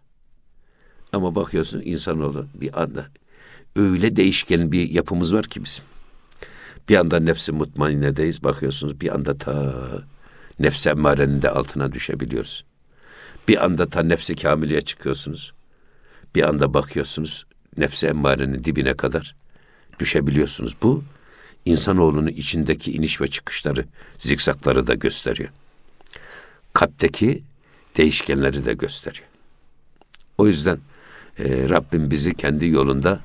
Ama 1.14 1.36
bakıyorsun 1.36 1.82
insanoğlu 1.82 2.46
bir 2.54 2.82
anda 2.82 3.06
öyle 3.76 4.16
değişken 4.16 4.72
bir 4.72 4.90
yapımız 4.90 5.34
var 5.34 5.46
ki 5.46 5.64
bizim. 5.64 5.86
Bir 6.90 6.96
anda 6.96 7.20
nefsi 7.20 7.52
mutmainedeyiz 7.52 8.44
bakıyorsunuz 8.44 9.02
bir 9.02 9.16
anda 9.16 9.38
ta 9.38 9.74
nefsi 10.60 10.90
emmarenin 10.90 11.42
de 11.42 11.50
altına 11.50 11.92
düşebiliyoruz. 11.92 12.66
Bir 13.48 13.66
anda 13.66 13.90
ta 13.90 14.04
nefsi 14.04 14.36
kamileye 14.36 14.82
çıkıyorsunuz. 14.82 15.54
Bir 16.36 16.44
anda 16.44 16.74
bakıyorsunuz 16.74 17.46
nefsi 17.78 18.08
emmarenin 18.08 18.64
dibine 18.64 18.94
kadar 18.94 19.36
düşebiliyorsunuz. 20.00 20.76
Bu 20.84 21.04
insanoğlunun 21.66 22.28
içindeki 22.28 22.92
iniş 22.92 23.22
ve 23.22 23.28
çıkışları, 23.28 23.86
zikzakları 24.18 24.88
da 24.88 24.94
gösteriyor. 24.94 25.50
Kalpteki 26.74 27.44
değişkenleri 27.98 28.66
de 28.66 28.74
gösteriyor. 28.74 29.28
O 30.38 30.48
yüzden 30.48 30.80
e, 31.40 31.70
Rabbim 31.70 32.12
bizi 32.12 32.34
kendi 32.34 32.68
yolunda 32.68 33.20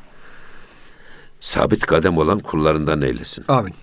sabit 1.40 1.86
kadem 1.86 2.18
olan 2.18 2.38
kullarından 2.38 3.03
eylesin. 3.03 3.44
Amin. 3.48 3.74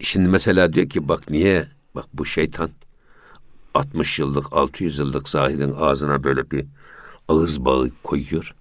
Şimdi 0.00 0.28
mesela 0.28 0.72
diyor 0.72 0.88
ki 0.88 1.08
bak 1.08 1.30
niye 1.30 1.66
bak 1.94 2.06
bu 2.14 2.24
şeytan 2.26 2.70
60 3.74 4.18
yıllık 4.18 4.52
600 4.52 4.98
yıllık 4.98 5.28
zahidin 5.28 5.74
ağzına 5.78 6.24
böyle 6.24 6.50
bir 6.50 6.66
ağız 7.28 7.64
bağı 7.64 7.90
koyuyor. 8.02 8.54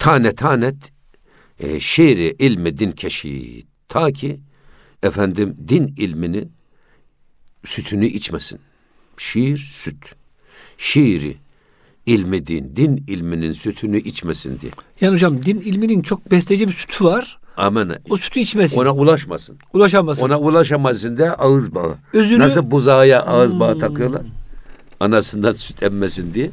Tane 0.00 0.34
tane 0.34 0.72
e, 1.60 1.80
şiiri 1.80 2.36
ilmi 2.38 2.78
din 2.78 2.92
keşi 2.92 3.62
ta 3.88 4.10
ki 4.12 4.40
efendim 5.02 5.56
din 5.68 5.94
ilminin 5.96 6.52
sütünü 7.64 8.06
içmesin. 8.06 8.58
Şiir 9.16 9.58
süt. 9.58 9.96
Şiiri 10.78 11.36
ilmi 12.06 12.46
din, 12.46 12.72
din 12.76 13.04
ilminin 13.08 13.52
sütünü 13.52 13.98
içmesin 13.98 14.60
diye. 14.60 14.72
Yani 15.00 15.14
hocam 15.14 15.42
din 15.42 15.60
ilminin 15.60 16.02
çok 16.02 16.30
besleyece 16.30 16.68
bir 16.68 16.72
sütü 16.72 17.04
var. 17.04 17.38
Amen. 17.56 17.96
O 18.10 18.16
sütü 18.16 18.40
içmesin. 18.40 18.76
Ona 18.78 18.94
ulaşmasın. 18.94 19.58
ulaşamasın. 19.72 20.22
Ona 20.22 20.38
ulaşamazsın 20.40 21.18
da 21.18 21.34
ağız 21.38 21.74
bağı. 21.74 21.96
Özünü- 22.12 22.38
Nasıl 22.38 22.70
buzağa 22.70 23.22
ağız 23.22 23.60
bağı 23.60 23.78
takıyorlar? 23.78 24.22
Anasından 25.00 25.52
süt 25.52 25.82
emmesin 25.82 26.34
diye. 26.34 26.50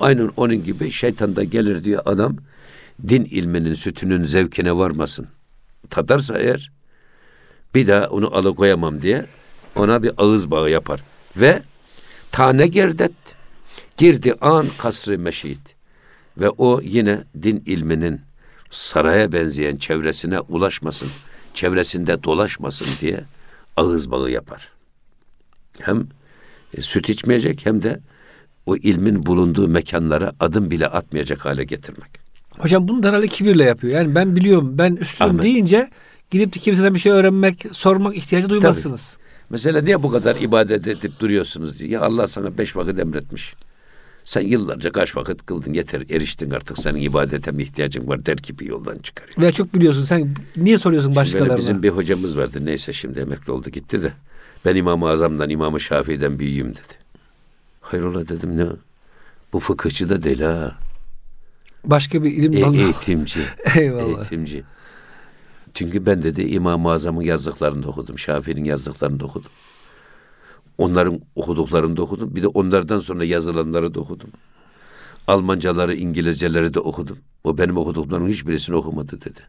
Aynen 0.00 0.30
onun 0.36 0.64
gibi 0.64 0.90
şeytan 0.90 1.36
da 1.36 1.44
gelir 1.44 1.84
diyor 1.84 2.02
adam 2.04 2.36
din 3.08 3.24
ilminin 3.24 3.74
sütünün 3.74 4.24
zevkine 4.24 4.76
varmasın. 4.76 5.28
Tadarsa 5.90 6.38
eğer 6.38 6.70
bir 7.74 7.86
daha 7.86 8.06
onu 8.06 8.36
alıkoyamam 8.36 9.02
diye 9.02 9.26
ona 9.76 10.02
bir 10.02 10.12
ağız 10.18 10.50
bağı 10.50 10.70
yapar. 10.70 11.02
Ve 11.36 11.62
tane 12.32 12.66
gerdet 12.66 13.12
girdi 13.96 14.34
an 14.40 14.66
kasrı 14.78 15.18
meşit. 15.18 15.76
Ve 16.38 16.50
o 16.50 16.80
yine 16.82 17.24
din 17.42 17.62
ilminin 17.66 18.20
saraya 18.70 19.32
benzeyen 19.32 19.76
çevresine 19.76 20.40
ulaşmasın, 20.40 21.08
çevresinde 21.54 22.22
dolaşmasın 22.24 22.86
diye 23.00 23.20
ağız 23.76 24.10
bağı 24.10 24.30
yapar. 24.30 24.68
Hem 25.80 26.06
e, 26.74 26.82
süt 26.82 27.08
içmeyecek 27.08 27.66
hem 27.66 27.82
de 27.82 28.00
o 28.66 28.76
ilmin 28.76 29.26
bulunduğu 29.26 29.68
mekanlara 29.68 30.32
adım 30.40 30.70
bile 30.70 30.86
atmayacak 30.86 31.44
hale 31.44 31.64
getirmek. 31.64 32.25
Hocam 32.58 32.88
bunu 32.88 33.02
da 33.02 33.08
herhalde 33.08 33.28
kibirle 33.28 33.64
yapıyor. 33.64 33.94
Yani 33.94 34.14
ben 34.14 34.36
biliyorum, 34.36 34.78
ben 34.78 34.96
üstüm 34.96 35.26
Ahmet. 35.26 35.42
deyince 35.42 35.90
gidip 36.30 36.54
de 36.54 36.58
kimseden 36.58 36.94
bir 36.94 36.98
şey 37.00 37.12
öğrenmek, 37.12 37.66
sormak 37.72 38.16
ihtiyacı 38.16 38.48
duymazsınız. 38.48 39.16
Mesela 39.50 39.80
niye 39.82 40.02
bu 40.02 40.10
kadar 40.10 40.36
ibadet 40.36 40.88
edip 40.88 41.20
duruyorsunuz 41.20 41.78
diyor. 41.78 41.90
Ya 41.90 42.00
Allah 42.00 42.28
sana 42.28 42.58
beş 42.58 42.76
vakit 42.76 42.98
emretmiş. 42.98 43.54
Sen 44.22 44.40
yıllarca 44.40 44.92
kaç 44.92 45.16
vakit 45.16 45.46
kıldın 45.46 45.72
yeter 45.72 46.00
eriştin 46.10 46.50
artık 46.50 46.78
senin 46.78 47.00
ibadete 47.00 47.50
mi 47.50 47.62
ihtiyacın 47.62 48.08
var 48.08 48.26
der 48.26 48.36
gibi 48.36 48.68
yoldan 48.68 48.96
çıkarıyor. 48.96 49.38
Veya 49.38 49.52
çok 49.52 49.74
biliyorsun. 49.74 50.04
Sen 50.04 50.34
niye 50.56 50.78
soruyorsun 50.78 51.08
Şimdi 51.08 51.16
başkalarına? 51.16 51.56
bizim 51.56 51.82
bir 51.82 51.88
hocamız 51.88 52.38
vardı 52.38 52.58
neyse 52.64 52.92
şimdi 52.92 53.18
emekli 53.20 53.52
oldu 53.52 53.70
gitti 53.70 54.02
de 54.02 54.12
ben 54.64 54.76
İmam-ı 54.76 55.08
Azam'dan 55.08 55.50
İmam-ı 55.50 55.80
Şafii'den 55.80 56.38
büyüğüm 56.38 56.70
dedi. 56.70 56.94
Hayrola 57.80 58.28
dedim 58.28 58.56
ne? 58.56 58.66
Bu 59.52 59.60
fıkıhçı 59.60 60.08
da 60.08 60.22
değil 60.22 60.40
ha. 60.40 60.76
Başka 61.86 62.22
bir 62.24 62.30
ilim 62.32 62.52
E- 62.52 62.60
dalı. 62.60 62.76
eğitimci. 62.76 63.40
Eyvallah. 63.76 64.06
Eğitimci. 64.18 64.64
Çünkü 65.74 66.06
ben 66.06 66.22
dedi 66.22 66.42
İmam-ı 66.42 66.90
Azam'ın 66.90 67.22
yazdıklarını 67.22 67.82
da 67.82 67.88
okudum. 67.88 68.18
Şafii'nin 68.18 68.64
yazdıklarını 68.64 69.20
da 69.20 69.24
okudum. 69.24 69.50
Onların 70.78 71.20
okuduklarını 71.36 71.96
da 71.96 72.02
okudum. 72.02 72.36
Bir 72.36 72.42
de 72.42 72.46
onlardan 72.46 72.98
sonra 73.00 73.24
yazılanları 73.24 73.94
da 73.94 74.00
okudum. 74.00 74.30
Almancaları, 75.26 75.94
İngilizceleri 75.94 76.74
de 76.74 76.80
okudum. 76.80 77.18
O 77.44 77.58
benim 77.58 77.76
okuduklarımın 77.76 78.28
hiçbirisini 78.28 78.76
okumadı 78.76 79.20
dedi. 79.20 79.40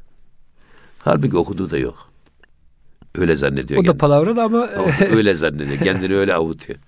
Halbuki 0.99 1.37
okuduğu 1.37 1.69
da 1.71 1.77
yok. 1.77 2.09
Öyle 3.15 3.35
zannediyor 3.35 3.79
O 3.79 3.83
da 3.83 3.85
kendisi. 3.87 3.97
palavra 3.99 4.35
da 4.35 4.43
Ama 4.43 4.67
öyle 5.11 5.33
zannediyor. 5.33 5.77
Kendini 5.79 6.15
öyle 6.15 6.33
avutuyor. 6.33 6.79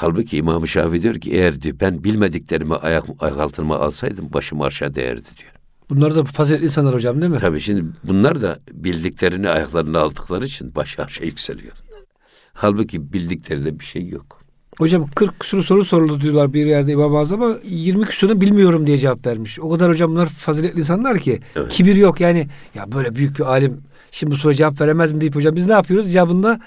Halbuki 0.00 0.36
İmam-ı 0.36 0.68
Şafii 0.68 1.02
diyor 1.02 1.14
ki 1.14 1.30
eğer 1.30 1.62
diyor, 1.62 1.76
ben 1.80 2.04
bilmediklerimi 2.04 2.74
ayak, 2.74 3.04
ayak 3.18 3.38
altıma 3.38 3.78
alsaydım 3.78 4.32
başım 4.32 4.62
aşağı 4.62 4.94
değerdi 4.94 5.28
diyor. 5.38 5.50
bunlar 5.90 6.14
da 6.14 6.24
faziletli 6.24 6.64
insanlar 6.64 6.94
hocam 6.94 7.20
değil 7.20 7.32
mi? 7.32 7.38
Tabii 7.38 7.60
şimdi 7.60 7.84
bunlar 8.04 8.40
da 8.42 8.58
bildiklerini 8.72 9.48
ayaklarına 9.48 10.00
aldıkları 10.00 10.46
için 10.46 10.74
başı 10.74 11.02
aşağı 11.02 11.26
yükseliyor. 11.26 11.72
Halbuki 12.52 13.12
bildiklerinde 13.12 13.78
bir 13.78 13.84
şey 13.84 14.08
yok. 14.08 14.42
Hocam 14.78 15.06
40 15.14 15.40
küsur 15.40 15.62
soru 15.62 15.84
soruldu 15.84 16.20
diyorlar 16.20 16.52
bir 16.52 16.66
yerde 16.66 16.92
İmam-ı 16.92 17.18
Azam'a 17.18 17.56
20 17.64 18.04
küsurunu 18.04 18.40
bilmiyorum 18.40 18.86
diye 18.86 18.98
cevap 18.98 19.26
vermiş. 19.26 19.60
O 19.60 19.70
kadar 19.70 19.90
hocam 19.90 20.10
bunlar 20.10 20.26
faziletli 20.26 20.78
insanlar 20.80 21.18
ki 21.18 21.40
Evet. 21.56 21.72
kibir 21.72 21.96
yok 21.96 22.20
yani 22.20 22.48
ya 22.74 22.92
böyle 22.92 23.14
büyük 23.14 23.38
bir 23.38 23.44
alim 23.44 23.80
şimdi 24.10 24.32
bu 24.32 24.36
soruya 24.36 24.56
cevap 24.56 24.80
veremez 24.80 25.12
mi 25.12 25.20
deyip 25.20 25.34
hocam 25.34 25.56
biz 25.56 25.66
ne 25.66 25.72
yapıyoruz? 25.72 26.12
Cevabında 26.12 26.60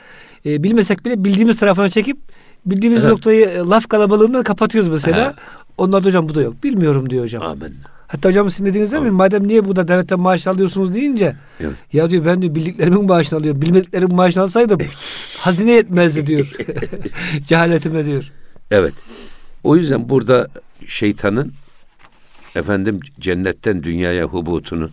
e, 0.45 0.63
bilmesek 0.63 1.05
bile 1.05 1.23
bildiğimiz 1.23 1.59
tarafına 1.59 1.89
çekip 1.89 2.17
bildiğimiz 2.65 2.99
Evet. 2.99 3.11
noktayı 3.11 3.45
e, 3.45 3.57
laf 3.57 3.89
kalabalığından 3.89 4.43
kapatıyoruz 4.43 4.89
mesela. 4.91 5.25
Evet. 5.25 5.35
Onlar 5.77 6.03
da 6.03 6.07
hocam 6.07 6.29
bu 6.29 6.35
da 6.35 6.41
yok. 6.41 6.63
Bilmiyorum 6.63 7.09
diyor 7.09 7.23
hocam. 7.23 7.43
Amin. 7.43 7.75
Hatta 8.07 8.29
hocam 8.29 8.49
sizin 8.49 8.65
dediğiniz 8.65 8.91
değil 8.91 9.03
mi? 9.03 9.11
Madem 9.11 9.47
niye 9.47 9.65
bu 9.67 9.75
da 9.75 9.87
devletten 9.87 10.19
maaş 10.19 10.47
alıyorsunuz 10.47 10.93
deyince 10.93 11.35
Evet. 11.59 11.73
ya 11.93 12.09
diyor 12.09 12.25
ben 12.25 12.41
diyor 12.41 12.55
bildiklerimin 12.55 13.05
maaşını 13.05 13.39
alıyorum. 13.39 13.61
Bilmediklerimin 13.61 14.15
maaşını 14.15 14.43
alsaydım 14.43 14.79
hazine 15.37 15.71
yetmezdi 15.71 16.27
diyor. 16.27 16.51
Cehaletime 17.45 18.05
diyor. 18.05 18.31
Evet. 18.71 18.93
O 19.63 19.75
yüzden 19.75 20.09
burada 20.09 20.47
şeytanın 20.87 21.53
efendim 22.55 22.99
cennetten 23.19 23.83
dünyaya 23.83 24.25
hubutunu 24.25 24.89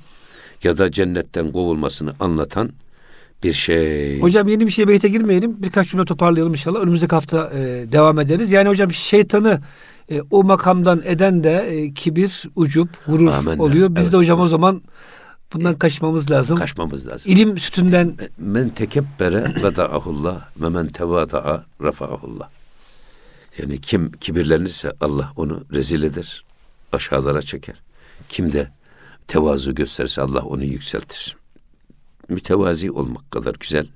ya 0.64 0.78
da 0.78 0.90
cennetten 0.92 1.52
kovulmasını 1.52 2.12
anlatan 2.20 2.70
bir 3.42 3.52
şey. 3.52 4.20
Hocam 4.20 4.48
yeni 4.48 4.66
bir 4.66 4.70
şey 4.72 4.88
beyte 4.88 5.08
girmeyelim. 5.08 5.62
Birkaç 5.62 5.90
cümle 5.90 6.04
toparlayalım 6.04 6.52
inşallah. 6.52 6.80
Önümüzdeki 6.80 7.14
hafta 7.14 7.50
e, 7.54 7.58
devam 7.92 8.18
ederiz. 8.20 8.52
Yani 8.52 8.68
hocam 8.68 8.92
şeytanı 8.92 9.60
e, 10.10 10.20
o 10.30 10.44
makamdan 10.44 11.02
eden 11.04 11.44
de 11.44 11.52
e, 11.70 11.94
kibir, 11.94 12.42
ucup, 12.56 12.88
gurur 13.06 13.26
Amenna. 13.32 13.62
oluyor. 13.62 13.88
Biz 13.94 14.02
Evet, 14.02 14.12
de 14.12 14.16
hocam 14.16 14.40
o 14.40 14.48
zaman 14.48 14.82
bundan 15.52 15.78
kaçmamız 15.78 16.30
lazım. 16.30 16.58
Kaçmamız 16.58 17.08
lazım. 17.08 17.32
İlim 17.32 17.58
sütünden 17.58 18.14
Men 18.38 18.68
tekebbere 18.68 19.54
veda'ahullah 19.62 20.48
ve 20.60 20.68
men 20.68 20.86
tevada'a 20.86 21.64
rafa'ahullah. 21.82 22.48
Yani 23.58 23.80
kim 23.80 24.10
kibirlenirse 24.10 24.92
Allah 25.00 25.32
onu 25.36 25.64
rezil 25.72 26.02
eder, 26.02 26.44
aşağılara 26.92 27.42
çeker. 27.42 27.76
Kim 28.28 28.52
de 28.52 28.68
tevazu 29.28 29.74
gösterirse 29.74 30.22
Allah 30.22 30.40
onu 30.44 30.64
yükseltir. 30.64 31.36
Mütevazi 32.28 32.90
olmak 32.90 33.30
kadar 33.30 33.54
güzel 33.60 33.86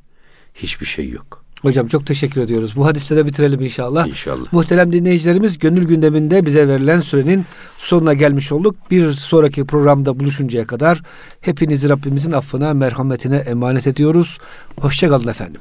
hiçbir 0.55 0.87
şey 0.87 1.09
yok. 1.11 1.45
hocam 1.63 1.89
çok 1.89 2.07
teşekkür 2.07 2.41
ediyoruz. 2.41 2.77
Bu 2.77 2.87
hadiste 2.87 3.17
de 3.17 3.27
bitirelim 3.27 3.61
inşallah. 3.61 4.07
İnşallah. 4.09 4.53
Muhterem 4.53 4.93
dinleyicilerimiz 4.93 5.59
gönül 5.59 5.85
gündeminde 5.85 6.47
bize 6.47 6.69
verilen 6.69 7.01
sürenin 7.01 7.45
sonuna 7.79 8.15
gelmiş 8.15 8.53
olduk. 8.53 8.77
Bir 8.91 9.13
sonraki 9.13 9.65
programda 9.65 10.21
buluşuncaya 10.21 10.67
kadar 10.67 11.03
hepinizi 11.41 11.89
Rabbimizin 11.89 12.33
affına, 12.33 12.75
merhametine 12.75 13.37
emanet 13.37 13.87
ediyoruz. 13.87 14.39
Hoşçakalın 14.81 15.29
efendim. 15.29 15.61